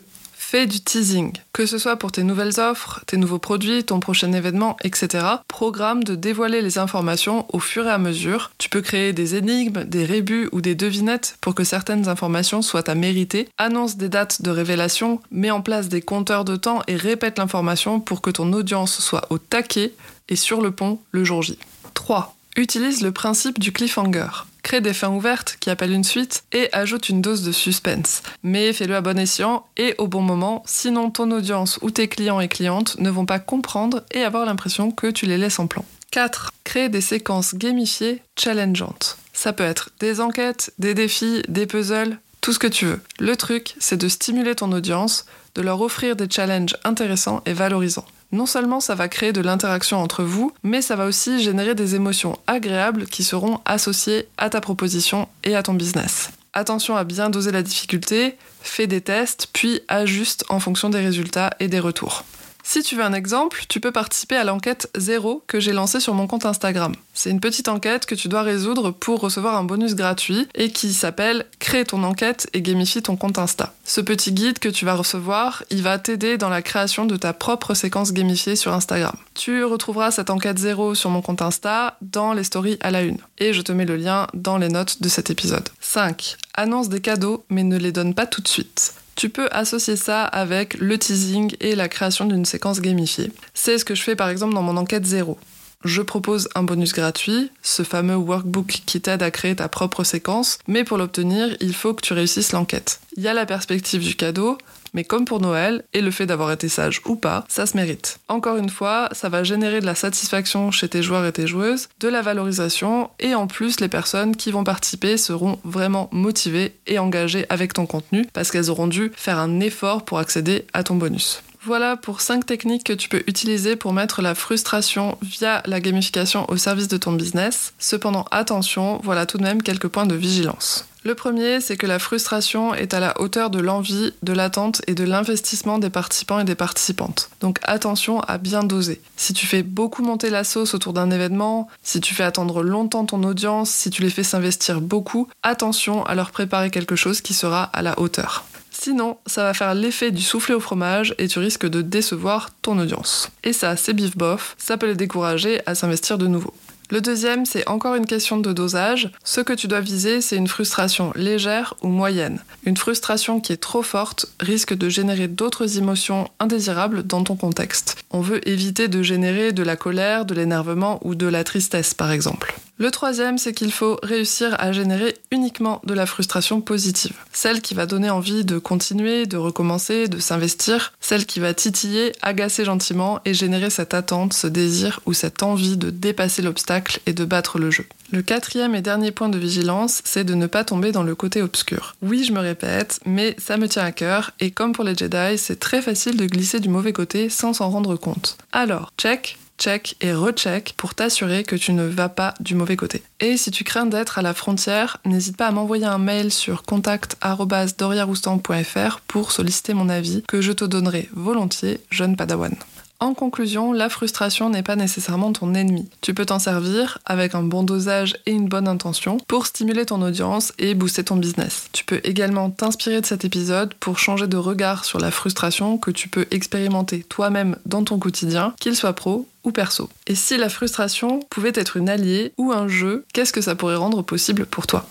Fais 0.50 0.66
du 0.66 0.80
teasing, 0.80 1.32
que 1.52 1.64
ce 1.64 1.78
soit 1.78 1.94
pour 1.94 2.10
tes 2.10 2.24
nouvelles 2.24 2.58
offres, 2.58 3.04
tes 3.06 3.16
nouveaux 3.16 3.38
produits, 3.38 3.84
ton 3.84 4.00
prochain 4.00 4.32
événement, 4.32 4.76
etc. 4.82 5.24
Programme 5.46 6.02
de 6.02 6.16
dévoiler 6.16 6.60
les 6.60 6.78
informations 6.78 7.46
au 7.54 7.60
fur 7.60 7.86
et 7.86 7.90
à 7.92 7.98
mesure. 7.98 8.50
Tu 8.58 8.68
peux 8.68 8.80
créer 8.80 9.12
des 9.12 9.36
énigmes, 9.36 9.84
des 9.84 10.04
rébus 10.04 10.48
ou 10.50 10.60
des 10.60 10.74
devinettes 10.74 11.38
pour 11.40 11.54
que 11.54 11.62
certaines 11.62 12.08
informations 12.08 12.62
soient 12.62 12.90
à 12.90 12.96
mériter. 12.96 13.48
Annonce 13.58 13.96
des 13.96 14.08
dates 14.08 14.42
de 14.42 14.50
révélation, 14.50 15.20
mets 15.30 15.52
en 15.52 15.60
place 15.60 15.88
des 15.88 16.02
compteurs 16.02 16.44
de 16.44 16.56
temps 16.56 16.82
et 16.88 16.96
répète 16.96 17.38
l'information 17.38 18.00
pour 18.00 18.20
que 18.20 18.30
ton 18.30 18.52
audience 18.52 18.98
soit 18.98 19.28
au 19.30 19.38
taquet 19.38 19.92
et 20.28 20.34
sur 20.34 20.62
le 20.62 20.72
pont 20.72 20.98
le 21.12 21.22
jour 21.22 21.42
J. 21.42 21.60
3. 21.94 22.34
Utilise 22.56 23.02
le 23.02 23.12
principe 23.12 23.60
du 23.60 23.70
cliffhanger 23.70 24.26
crée 24.62 24.80
des 24.80 24.92
fins 24.92 25.10
ouvertes 25.10 25.56
qui 25.60 25.70
appellent 25.70 25.92
une 25.92 26.04
suite 26.04 26.44
et 26.52 26.68
ajoute 26.72 27.08
une 27.08 27.22
dose 27.22 27.42
de 27.42 27.52
suspense. 27.52 28.22
Mais 28.42 28.72
fais-le 28.72 28.96
à 28.96 29.00
bon 29.00 29.18
escient 29.18 29.66
et 29.76 29.94
au 29.98 30.06
bon 30.06 30.22
moment, 30.22 30.62
sinon 30.66 31.10
ton 31.10 31.30
audience 31.30 31.78
ou 31.82 31.90
tes 31.90 32.08
clients 32.08 32.40
et 32.40 32.48
clientes 32.48 32.98
ne 32.98 33.10
vont 33.10 33.26
pas 33.26 33.38
comprendre 33.38 34.04
et 34.12 34.22
avoir 34.22 34.46
l'impression 34.46 34.90
que 34.90 35.08
tu 35.08 35.26
les 35.26 35.38
laisses 35.38 35.58
en 35.58 35.66
plan. 35.66 35.84
4. 36.10 36.52
Crée 36.64 36.88
des 36.88 37.00
séquences 37.00 37.54
gamifiées 37.54 38.22
challengeantes. 38.38 39.18
Ça 39.32 39.52
peut 39.52 39.64
être 39.64 39.90
des 40.00 40.20
enquêtes, 40.20 40.72
des 40.78 40.94
défis, 40.94 41.42
des 41.48 41.66
puzzles, 41.66 42.18
tout 42.40 42.52
ce 42.52 42.58
que 42.58 42.66
tu 42.66 42.86
veux. 42.86 43.00
Le 43.18 43.36
truc, 43.36 43.74
c'est 43.78 43.96
de 43.96 44.08
stimuler 44.08 44.54
ton 44.54 44.72
audience, 44.72 45.26
de 45.54 45.62
leur 45.62 45.80
offrir 45.80 46.16
des 46.16 46.28
challenges 46.28 46.76
intéressants 46.84 47.42
et 47.46 47.52
valorisants 47.52 48.06
non 48.32 48.46
seulement 48.46 48.80
ça 48.80 48.94
va 48.94 49.08
créer 49.08 49.32
de 49.32 49.40
l'interaction 49.40 49.98
entre 49.98 50.22
vous, 50.22 50.52
mais 50.62 50.82
ça 50.82 50.96
va 50.96 51.06
aussi 51.06 51.42
générer 51.42 51.74
des 51.74 51.94
émotions 51.94 52.38
agréables 52.46 53.06
qui 53.06 53.24
seront 53.24 53.60
associées 53.64 54.28
à 54.38 54.50
ta 54.50 54.60
proposition 54.60 55.28
et 55.44 55.56
à 55.56 55.62
ton 55.62 55.74
business. 55.74 56.30
Attention 56.52 56.96
à 56.96 57.04
bien 57.04 57.30
doser 57.30 57.52
la 57.52 57.62
difficulté, 57.62 58.36
fais 58.60 58.86
des 58.86 59.00
tests, 59.00 59.48
puis 59.52 59.80
ajuste 59.88 60.44
en 60.48 60.58
fonction 60.58 60.90
des 60.90 61.00
résultats 61.00 61.50
et 61.60 61.68
des 61.68 61.80
retours. 61.80 62.24
Si 62.72 62.84
tu 62.84 62.94
veux 62.94 63.02
un 63.02 63.14
exemple, 63.14 63.64
tu 63.68 63.80
peux 63.80 63.90
participer 63.90 64.36
à 64.36 64.44
l'enquête 64.44 64.88
0 64.96 65.42
que 65.48 65.58
j'ai 65.58 65.72
lancée 65.72 65.98
sur 65.98 66.14
mon 66.14 66.28
compte 66.28 66.46
Instagram. 66.46 66.94
C'est 67.14 67.30
une 67.30 67.40
petite 67.40 67.66
enquête 67.66 68.06
que 68.06 68.14
tu 68.14 68.28
dois 68.28 68.42
résoudre 68.42 68.92
pour 68.92 69.18
recevoir 69.18 69.56
un 69.56 69.64
bonus 69.64 69.96
gratuit 69.96 70.46
et 70.54 70.70
qui 70.70 70.92
s'appelle 70.92 71.46
Crée 71.58 71.84
ton 71.84 72.04
enquête 72.04 72.48
et 72.52 72.62
gamifie 72.62 73.02
ton 73.02 73.16
compte 73.16 73.38
Insta. 73.38 73.74
Ce 73.84 74.00
petit 74.00 74.30
guide 74.30 74.60
que 74.60 74.68
tu 74.68 74.84
vas 74.84 74.94
recevoir, 74.94 75.64
il 75.70 75.82
va 75.82 75.98
t'aider 75.98 76.38
dans 76.38 76.48
la 76.48 76.62
création 76.62 77.06
de 77.06 77.16
ta 77.16 77.32
propre 77.32 77.74
séquence 77.74 78.12
gamifiée 78.12 78.54
sur 78.54 78.72
Instagram. 78.72 79.16
Tu 79.34 79.64
retrouveras 79.64 80.12
cette 80.12 80.30
enquête 80.30 80.58
0 80.58 80.94
sur 80.94 81.10
mon 81.10 81.22
compte 81.22 81.42
Insta 81.42 81.98
dans 82.02 82.34
les 82.34 82.44
stories 82.44 82.78
à 82.82 82.92
la 82.92 83.02
une. 83.02 83.18
Et 83.38 83.52
je 83.52 83.62
te 83.62 83.72
mets 83.72 83.84
le 83.84 83.96
lien 83.96 84.28
dans 84.32 84.58
les 84.58 84.68
notes 84.68 85.02
de 85.02 85.08
cet 85.08 85.28
épisode. 85.28 85.68
5. 85.80 86.36
Annonce 86.54 86.88
des 86.88 87.00
cadeaux 87.00 87.44
mais 87.48 87.64
ne 87.64 87.78
les 87.78 87.90
donne 87.90 88.14
pas 88.14 88.26
tout 88.26 88.42
de 88.42 88.46
suite. 88.46 88.94
Tu 89.20 89.28
peux 89.28 89.48
associer 89.50 89.96
ça 89.96 90.24
avec 90.24 90.78
le 90.80 90.96
teasing 90.96 91.54
et 91.60 91.74
la 91.74 91.90
création 91.90 92.24
d'une 92.24 92.46
séquence 92.46 92.80
gamifiée. 92.80 93.30
C'est 93.52 93.76
ce 93.76 93.84
que 93.84 93.94
je 93.94 94.00
fais 94.00 94.16
par 94.16 94.30
exemple 94.30 94.54
dans 94.54 94.62
mon 94.62 94.78
enquête 94.78 95.04
zéro. 95.04 95.36
Je 95.84 96.00
propose 96.00 96.48
un 96.54 96.62
bonus 96.62 96.94
gratuit, 96.94 97.50
ce 97.60 97.82
fameux 97.82 98.16
workbook 98.16 98.80
qui 98.86 98.98
t'aide 98.98 99.22
à 99.22 99.30
créer 99.30 99.54
ta 99.56 99.68
propre 99.68 100.04
séquence, 100.04 100.58
mais 100.68 100.84
pour 100.84 100.96
l'obtenir, 100.96 101.54
il 101.60 101.74
faut 101.74 101.92
que 101.92 102.00
tu 102.00 102.14
réussisses 102.14 102.52
l'enquête. 102.52 103.00
Il 103.18 103.22
y 103.22 103.28
a 103.28 103.34
la 103.34 103.44
perspective 103.44 104.02
du 104.02 104.14
cadeau, 104.14 104.56
mais 104.94 105.04
comme 105.04 105.24
pour 105.24 105.40
Noël, 105.40 105.84
et 105.92 106.00
le 106.00 106.10
fait 106.10 106.26
d'avoir 106.26 106.52
été 106.52 106.68
sage 106.68 107.02
ou 107.06 107.16
pas, 107.16 107.44
ça 107.48 107.66
se 107.66 107.76
mérite. 107.76 108.20
Encore 108.28 108.56
une 108.56 108.68
fois, 108.68 109.08
ça 109.12 109.28
va 109.28 109.44
générer 109.44 109.80
de 109.80 109.86
la 109.86 109.94
satisfaction 109.94 110.70
chez 110.70 110.88
tes 110.88 111.02
joueurs 111.02 111.26
et 111.26 111.32
tes 111.32 111.46
joueuses, 111.46 111.88
de 112.00 112.08
la 112.08 112.22
valorisation, 112.22 113.10
et 113.18 113.34
en 113.34 113.46
plus, 113.46 113.80
les 113.80 113.88
personnes 113.88 114.36
qui 114.36 114.50
vont 114.50 114.64
participer 114.64 115.16
seront 115.16 115.58
vraiment 115.64 116.08
motivées 116.12 116.76
et 116.86 116.98
engagées 116.98 117.46
avec 117.48 117.72
ton 117.72 117.86
contenu, 117.86 118.26
parce 118.32 118.50
qu'elles 118.50 118.70
auront 118.70 118.86
dû 118.86 119.12
faire 119.16 119.38
un 119.38 119.60
effort 119.60 120.04
pour 120.04 120.18
accéder 120.18 120.66
à 120.72 120.82
ton 120.82 120.96
bonus. 120.96 121.42
Voilà 121.62 121.98
pour 121.98 122.22
5 122.22 122.46
techniques 122.46 122.84
que 122.84 122.94
tu 122.94 123.10
peux 123.10 123.22
utiliser 123.26 123.76
pour 123.76 123.92
mettre 123.92 124.22
la 124.22 124.34
frustration 124.34 125.18
via 125.20 125.62
la 125.66 125.80
gamification 125.80 126.48
au 126.48 126.56
service 126.56 126.88
de 126.88 126.96
ton 126.96 127.12
business. 127.12 127.74
Cependant, 127.78 128.24
attention, 128.30 128.98
voilà 129.04 129.26
tout 129.26 129.36
de 129.36 129.42
même 129.42 129.62
quelques 129.62 129.88
points 129.88 130.06
de 130.06 130.14
vigilance. 130.14 130.86
Le 131.02 131.14
premier, 131.14 131.60
c'est 131.60 131.76
que 131.76 131.86
la 131.86 131.98
frustration 131.98 132.74
est 132.74 132.94
à 132.94 133.00
la 133.00 133.20
hauteur 133.20 133.50
de 133.50 133.58
l'envie, 133.58 134.12
de 134.22 134.32
l'attente 134.32 134.80
et 134.86 134.94
de 134.94 135.04
l'investissement 135.04 135.78
des 135.78 135.90
participants 135.90 136.40
et 136.40 136.44
des 136.44 136.54
participantes. 136.54 137.28
Donc 137.40 137.58
attention 137.62 138.20
à 138.20 138.38
bien 138.38 138.62
doser. 138.62 139.02
Si 139.16 139.34
tu 139.34 139.46
fais 139.46 139.62
beaucoup 139.62 140.02
monter 140.02 140.30
la 140.30 140.44
sauce 140.44 140.74
autour 140.74 140.94
d'un 140.94 141.10
événement, 141.10 141.68
si 141.82 142.00
tu 142.00 142.14
fais 142.14 142.24
attendre 142.24 142.62
longtemps 142.62 143.04
ton 143.04 143.22
audience, 143.22 143.70
si 143.70 143.90
tu 143.90 144.00
les 144.00 144.10
fais 144.10 144.22
s'investir 144.22 144.80
beaucoup, 144.80 145.28
attention 145.42 146.04
à 146.04 146.14
leur 146.14 146.30
préparer 146.30 146.70
quelque 146.70 146.96
chose 146.96 147.20
qui 147.20 147.34
sera 147.34 147.64
à 147.64 147.82
la 147.82 147.98
hauteur. 147.98 148.44
Sinon, 148.82 149.18
ça 149.26 149.42
va 149.42 149.52
faire 149.52 149.74
l'effet 149.74 150.10
du 150.10 150.22
soufflé 150.22 150.54
au 150.54 150.60
fromage 150.60 151.14
et 151.18 151.28
tu 151.28 151.38
risques 151.38 151.68
de 151.68 151.82
décevoir 151.82 152.48
ton 152.62 152.78
audience. 152.78 153.28
Et 153.44 153.52
ça, 153.52 153.76
c'est 153.76 153.92
bif 153.92 154.16
bof, 154.16 154.54
ça 154.56 154.78
peut 154.78 154.86
les 154.86 154.94
décourager 154.94 155.60
à 155.66 155.74
s'investir 155.74 156.16
de 156.16 156.26
nouveau. 156.26 156.54
Le 156.88 157.02
deuxième, 157.02 157.44
c'est 157.44 157.68
encore 157.68 157.94
une 157.94 158.06
question 158.06 158.38
de 158.38 158.54
dosage. 158.54 159.10
Ce 159.22 159.42
que 159.42 159.52
tu 159.52 159.68
dois 159.68 159.82
viser, 159.82 160.22
c'est 160.22 160.36
une 160.36 160.48
frustration 160.48 161.12
légère 161.14 161.74
ou 161.82 161.88
moyenne. 161.88 162.42
Une 162.64 162.78
frustration 162.78 163.38
qui 163.38 163.52
est 163.52 163.58
trop 163.58 163.82
forte 163.82 164.32
risque 164.40 164.72
de 164.72 164.88
générer 164.88 165.28
d'autres 165.28 165.76
émotions 165.76 166.30
indésirables 166.40 167.02
dans 167.02 167.22
ton 167.22 167.36
contexte. 167.36 168.02
On 168.10 168.22
veut 168.22 168.48
éviter 168.48 168.88
de 168.88 169.02
générer 169.02 169.52
de 169.52 169.62
la 169.62 169.76
colère, 169.76 170.24
de 170.24 170.34
l'énervement 170.34 171.00
ou 171.04 171.14
de 171.14 171.26
la 171.26 171.44
tristesse 171.44 171.92
par 171.92 172.10
exemple. 172.12 172.54
Le 172.80 172.90
troisième, 172.90 173.36
c'est 173.36 173.52
qu'il 173.52 173.72
faut 173.72 173.98
réussir 174.02 174.56
à 174.58 174.72
générer 174.72 175.14
uniquement 175.30 175.82
de 175.84 175.92
la 175.92 176.06
frustration 176.06 176.62
positive. 176.62 177.12
Celle 177.30 177.60
qui 177.60 177.74
va 177.74 177.84
donner 177.84 178.08
envie 178.08 178.42
de 178.42 178.58
continuer, 178.58 179.26
de 179.26 179.36
recommencer, 179.36 180.08
de 180.08 180.18
s'investir. 180.18 180.94
Celle 180.98 181.26
qui 181.26 181.40
va 181.40 181.52
titiller, 181.52 182.12
agacer 182.22 182.64
gentiment 182.64 183.20
et 183.26 183.34
générer 183.34 183.68
cette 183.68 183.92
attente, 183.92 184.32
ce 184.32 184.46
désir 184.46 185.00
ou 185.04 185.12
cette 185.12 185.42
envie 185.42 185.76
de 185.76 185.90
dépasser 185.90 186.40
l'obstacle 186.40 187.00
et 187.04 187.12
de 187.12 187.26
battre 187.26 187.58
le 187.58 187.70
jeu. 187.70 187.84
Le 188.12 188.22
quatrième 188.22 188.74
et 188.74 188.80
dernier 188.80 189.10
point 189.10 189.28
de 189.28 189.36
vigilance, 189.36 190.00
c'est 190.06 190.24
de 190.24 190.34
ne 190.34 190.46
pas 190.46 190.64
tomber 190.64 190.90
dans 190.90 191.02
le 191.02 191.14
côté 191.14 191.42
obscur. 191.42 191.96
Oui, 192.00 192.24
je 192.24 192.32
me 192.32 192.40
répète, 192.40 192.98
mais 193.04 193.36
ça 193.36 193.58
me 193.58 193.68
tient 193.68 193.84
à 193.84 193.92
cœur, 193.92 194.30
et 194.40 194.52
comme 194.52 194.72
pour 194.72 194.84
les 194.84 194.96
Jedi, 194.96 195.36
c'est 195.36 195.60
très 195.60 195.82
facile 195.82 196.16
de 196.16 196.24
glisser 196.24 196.60
du 196.60 196.70
mauvais 196.70 196.94
côté 196.94 197.28
sans 197.28 197.52
s'en 197.52 197.68
rendre 197.68 197.96
compte. 197.96 198.38
Alors, 198.52 198.90
check, 198.96 199.38
check 199.60 199.96
et 200.00 200.12
recheck 200.12 200.74
pour 200.76 200.94
t'assurer 200.94 201.42
que 201.44 201.56
tu 201.56 201.72
ne 201.72 201.84
vas 201.84 202.08
pas 202.08 202.34
du 202.40 202.54
mauvais 202.54 202.76
côté. 202.76 203.02
Et 203.20 203.36
si 203.36 203.50
tu 203.50 203.62
crains 203.62 203.84
d'être 203.86 204.18
à 204.18 204.22
la 204.22 204.34
frontière, 204.34 204.96
n'hésite 205.04 205.36
pas 205.36 205.46
à 205.46 205.52
m'envoyer 205.52 205.86
un 205.86 205.98
mail 205.98 206.32
sur 206.32 206.62
contact@doriaroustan.fr 206.62 209.00
pour 209.06 209.32
solliciter 209.32 209.74
mon 209.74 209.88
avis 209.88 210.22
que 210.26 210.40
je 210.40 210.52
te 210.52 210.64
donnerai 210.64 211.08
volontiers, 211.12 211.80
jeune 211.90 212.16
padawan. 212.16 212.56
En 213.02 213.14
conclusion, 213.14 213.72
la 213.72 213.88
frustration 213.88 214.50
n'est 214.50 214.62
pas 214.62 214.76
nécessairement 214.76 215.32
ton 215.32 215.54
ennemi. 215.54 215.88
Tu 216.02 216.12
peux 216.12 216.26
t'en 216.26 216.38
servir 216.38 216.98
avec 217.06 217.34
un 217.34 217.42
bon 217.42 217.62
dosage 217.62 218.14
et 218.26 218.32
une 218.32 218.46
bonne 218.46 218.68
intention 218.68 219.16
pour 219.26 219.46
stimuler 219.46 219.86
ton 219.86 220.02
audience 220.02 220.52
et 220.58 220.74
booster 220.74 221.04
ton 221.04 221.16
business. 221.16 221.68
Tu 221.72 221.86
peux 221.86 222.02
également 222.04 222.50
t'inspirer 222.50 223.00
de 223.00 223.06
cet 223.06 223.24
épisode 223.24 223.72
pour 223.72 223.98
changer 223.98 224.26
de 224.26 224.36
regard 224.36 224.84
sur 224.84 224.98
la 224.98 225.10
frustration 225.10 225.78
que 225.78 225.90
tu 225.90 226.10
peux 226.10 226.26
expérimenter 226.30 227.02
toi-même 227.02 227.56
dans 227.64 227.84
ton 227.84 227.98
quotidien, 227.98 228.52
qu'il 228.60 228.76
soit 228.76 228.92
pro 228.92 229.26
ou 229.44 229.52
perso. 229.52 229.88
Et 230.06 230.14
si 230.14 230.36
la 230.36 230.48
frustration 230.48 231.20
pouvait 231.30 231.52
être 231.54 231.76
une 231.76 231.88
alliée 231.88 232.32
ou 232.36 232.52
un 232.52 232.68
jeu, 232.68 233.04
qu'est-ce 233.12 233.32
que 233.32 233.40
ça 233.40 233.54
pourrait 233.54 233.76
rendre 233.76 234.02
possible 234.02 234.46
pour 234.46 234.66
toi? 234.66 234.86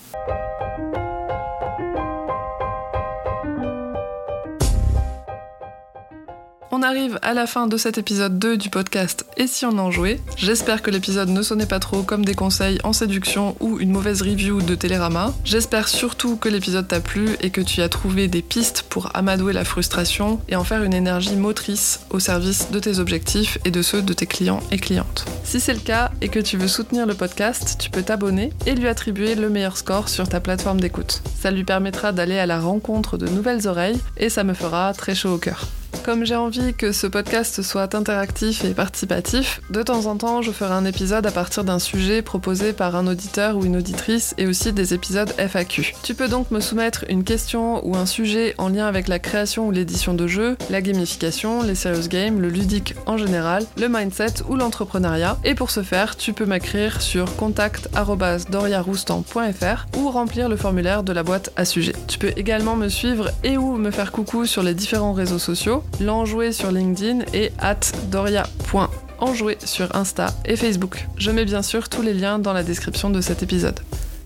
On 6.72 6.82
arrive 6.82 7.18
à 7.22 7.34
la 7.34 7.48
fin 7.48 7.66
de 7.66 7.76
cet 7.76 7.98
épisode 7.98 8.38
2 8.38 8.56
du 8.56 8.70
podcast 8.70 9.26
Et 9.36 9.48
si 9.48 9.66
on 9.66 9.76
en 9.78 9.90
jouait? 9.90 10.20
J'espère 10.36 10.82
que 10.82 10.92
l'épisode 10.92 11.28
ne 11.28 11.42
sonnait 11.42 11.66
pas 11.66 11.80
trop 11.80 12.04
comme 12.04 12.24
des 12.24 12.36
conseils 12.36 12.78
en 12.84 12.92
séduction 12.92 13.56
ou 13.58 13.80
une 13.80 13.90
mauvaise 13.90 14.22
review 14.22 14.62
de 14.62 14.76
Télérama. 14.76 15.34
J'espère 15.44 15.88
surtout 15.88 16.36
que 16.36 16.48
l'épisode 16.48 16.86
t'a 16.86 17.00
plu 17.00 17.30
et 17.40 17.50
que 17.50 17.60
tu 17.60 17.82
as 17.82 17.88
trouvé 17.88 18.28
des 18.28 18.40
pistes 18.40 18.84
pour 18.88 19.10
amadouer 19.16 19.52
la 19.52 19.64
frustration 19.64 20.40
et 20.48 20.54
en 20.54 20.62
faire 20.62 20.84
une 20.84 20.94
énergie 20.94 21.34
motrice 21.34 22.02
au 22.10 22.20
service 22.20 22.70
de 22.70 22.78
tes 22.78 23.00
objectifs 23.00 23.58
et 23.64 23.72
de 23.72 23.82
ceux 23.82 24.02
de 24.02 24.12
tes 24.12 24.26
clients 24.26 24.60
et 24.70 24.78
clientes. 24.78 25.24
Si 25.42 25.58
c'est 25.58 25.74
le 25.74 25.80
cas 25.80 26.12
et 26.20 26.28
que 26.28 26.38
tu 26.38 26.56
veux 26.56 26.68
soutenir 26.68 27.04
le 27.04 27.14
podcast, 27.14 27.78
tu 27.80 27.90
peux 27.90 28.04
t'abonner 28.04 28.52
et 28.66 28.76
lui 28.76 28.86
attribuer 28.86 29.34
le 29.34 29.50
meilleur 29.50 29.76
score 29.76 30.08
sur 30.08 30.28
ta 30.28 30.38
plateforme 30.38 30.80
d'écoute. 30.80 31.22
Ça 31.36 31.50
lui 31.50 31.64
permettra 31.64 32.12
d'aller 32.12 32.38
à 32.38 32.46
la 32.46 32.60
rencontre 32.60 33.18
de 33.18 33.26
nouvelles 33.26 33.66
oreilles 33.66 34.00
et 34.16 34.28
ça 34.28 34.44
me 34.44 34.54
fera 34.54 34.94
très 34.94 35.16
chaud 35.16 35.34
au 35.34 35.38
cœur. 35.38 35.66
Comme 36.04 36.24
j'ai 36.24 36.36
envie 36.36 36.74
que 36.74 36.92
ce 36.92 37.06
podcast 37.06 37.62
soit 37.62 37.94
interactif 37.94 38.64
et 38.64 38.74
participatif, 38.74 39.60
de 39.70 39.82
temps 39.82 40.06
en 40.06 40.16
temps 40.16 40.42
je 40.42 40.50
ferai 40.50 40.72
un 40.72 40.84
épisode 40.84 41.26
à 41.26 41.30
partir 41.30 41.62
d'un 41.62 41.78
sujet 41.78 42.22
proposé 42.22 42.72
par 42.72 42.96
un 42.96 43.06
auditeur 43.06 43.56
ou 43.56 43.64
une 43.64 43.76
auditrice 43.76 44.34
et 44.38 44.46
aussi 44.46 44.72
des 44.72 44.94
épisodes 44.94 45.32
FAQ. 45.36 45.94
Tu 46.02 46.14
peux 46.14 46.28
donc 46.28 46.50
me 46.50 46.60
soumettre 46.60 47.04
une 47.08 47.24
question 47.24 47.86
ou 47.86 47.96
un 47.96 48.06
sujet 48.06 48.54
en 48.58 48.68
lien 48.68 48.86
avec 48.86 49.08
la 49.08 49.18
création 49.18 49.68
ou 49.68 49.70
l'édition 49.70 50.14
de 50.14 50.26
jeux, 50.26 50.56
la 50.70 50.80
gamification, 50.80 51.62
les 51.62 51.74
serious 51.74 52.08
games, 52.08 52.40
le 52.40 52.48
ludique 52.48 52.94
en 53.06 53.18
général, 53.18 53.64
le 53.76 53.88
mindset 53.88 54.42
ou 54.48 54.56
l'entrepreneuriat. 54.56 55.38
Et 55.44 55.54
pour 55.54 55.70
ce 55.70 55.82
faire, 55.82 56.16
tu 56.16 56.32
peux 56.32 56.46
m'écrire 56.46 57.02
sur 57.02 57.36
contact.doriaroustan.fr 57.36 59.86
ou 59.96 60.10
remplir 60.10 60.48
le 60.48 60.56
formulaire 60.56 61.02
de 61.02 61.12
la 61.12 61.22
boîte 61.22 61.50
à 61.56 61.64
sujet. 61.64 61.94
Tu 62.08 62.18
peux 62.18 62.32
également 62.36 62.76
me 62.76 62.88
suivre 62.88 63.30
et 63.44 63.56
ou 63.56 63.76
me 63.76 63.90
faire 63.90 64.12
coucou 64.12 64.46
sur 64.46 64.62
les 64.62 64.74
différents 64.74 65.12
réseaux 65.12 65.38
sociaux 65.38 65.79
l'enjoué 66.00 66.52
sur 66.52 66.70
LinkedIn 66.70 67.24
et 67.32 67.52
at 67.58 67.80
doria.enjoué 68.10 69.58
sur 69.64 69.94
Insta 69.94 70.34
et 70.44 70.56
Facebook. 70.56 71.06
Je 71.16 71.30
mets 71.30 71.44
bien 71.44 71.62
sûr 71.62 71.88
tous 71.88 72.02
les 72.02 72.14
liens 72.14 72.38
dans 72.38 72.52
la 72.52 72.62
description 72.62 73.10
de 73.10 73.20
cet 73.20 73.42
épisode. 73.42 73.80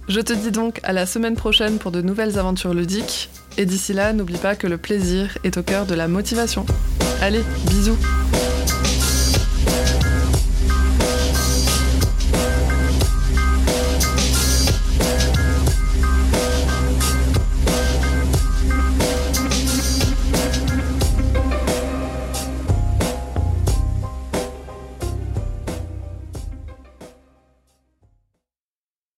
Je 0.09 0.21
te 0.21 0.33
dis 0.33 0.51
donc 0.51 0.81
à 0.83 0.93
la 0.93 1.07
semaine 1.07 1.35
prochaine 1.35 1.79
pour 1.79 1.91
de 1.91 2.03
nouvelles 2.03 2.39
aventures 2.39 2.75
ludiques, 2.75 3.31
et 3.57 3.67
d'ici 3.67 3.93
là, 3.93 4.13
n'oublie 4.13 4.39
pas 4.39 4.55
que 4.55 4.67
le 4.67 4.79
plaisir 4.79 5.39
est 5.45 5.57
au 5.57 5.63
cœur 5.63 5.87
de 5.87 5.95
la 5.95 6.09
motivation. 6.09 6.67
Allez, 7.23 7.43
bisous 7.69 7.97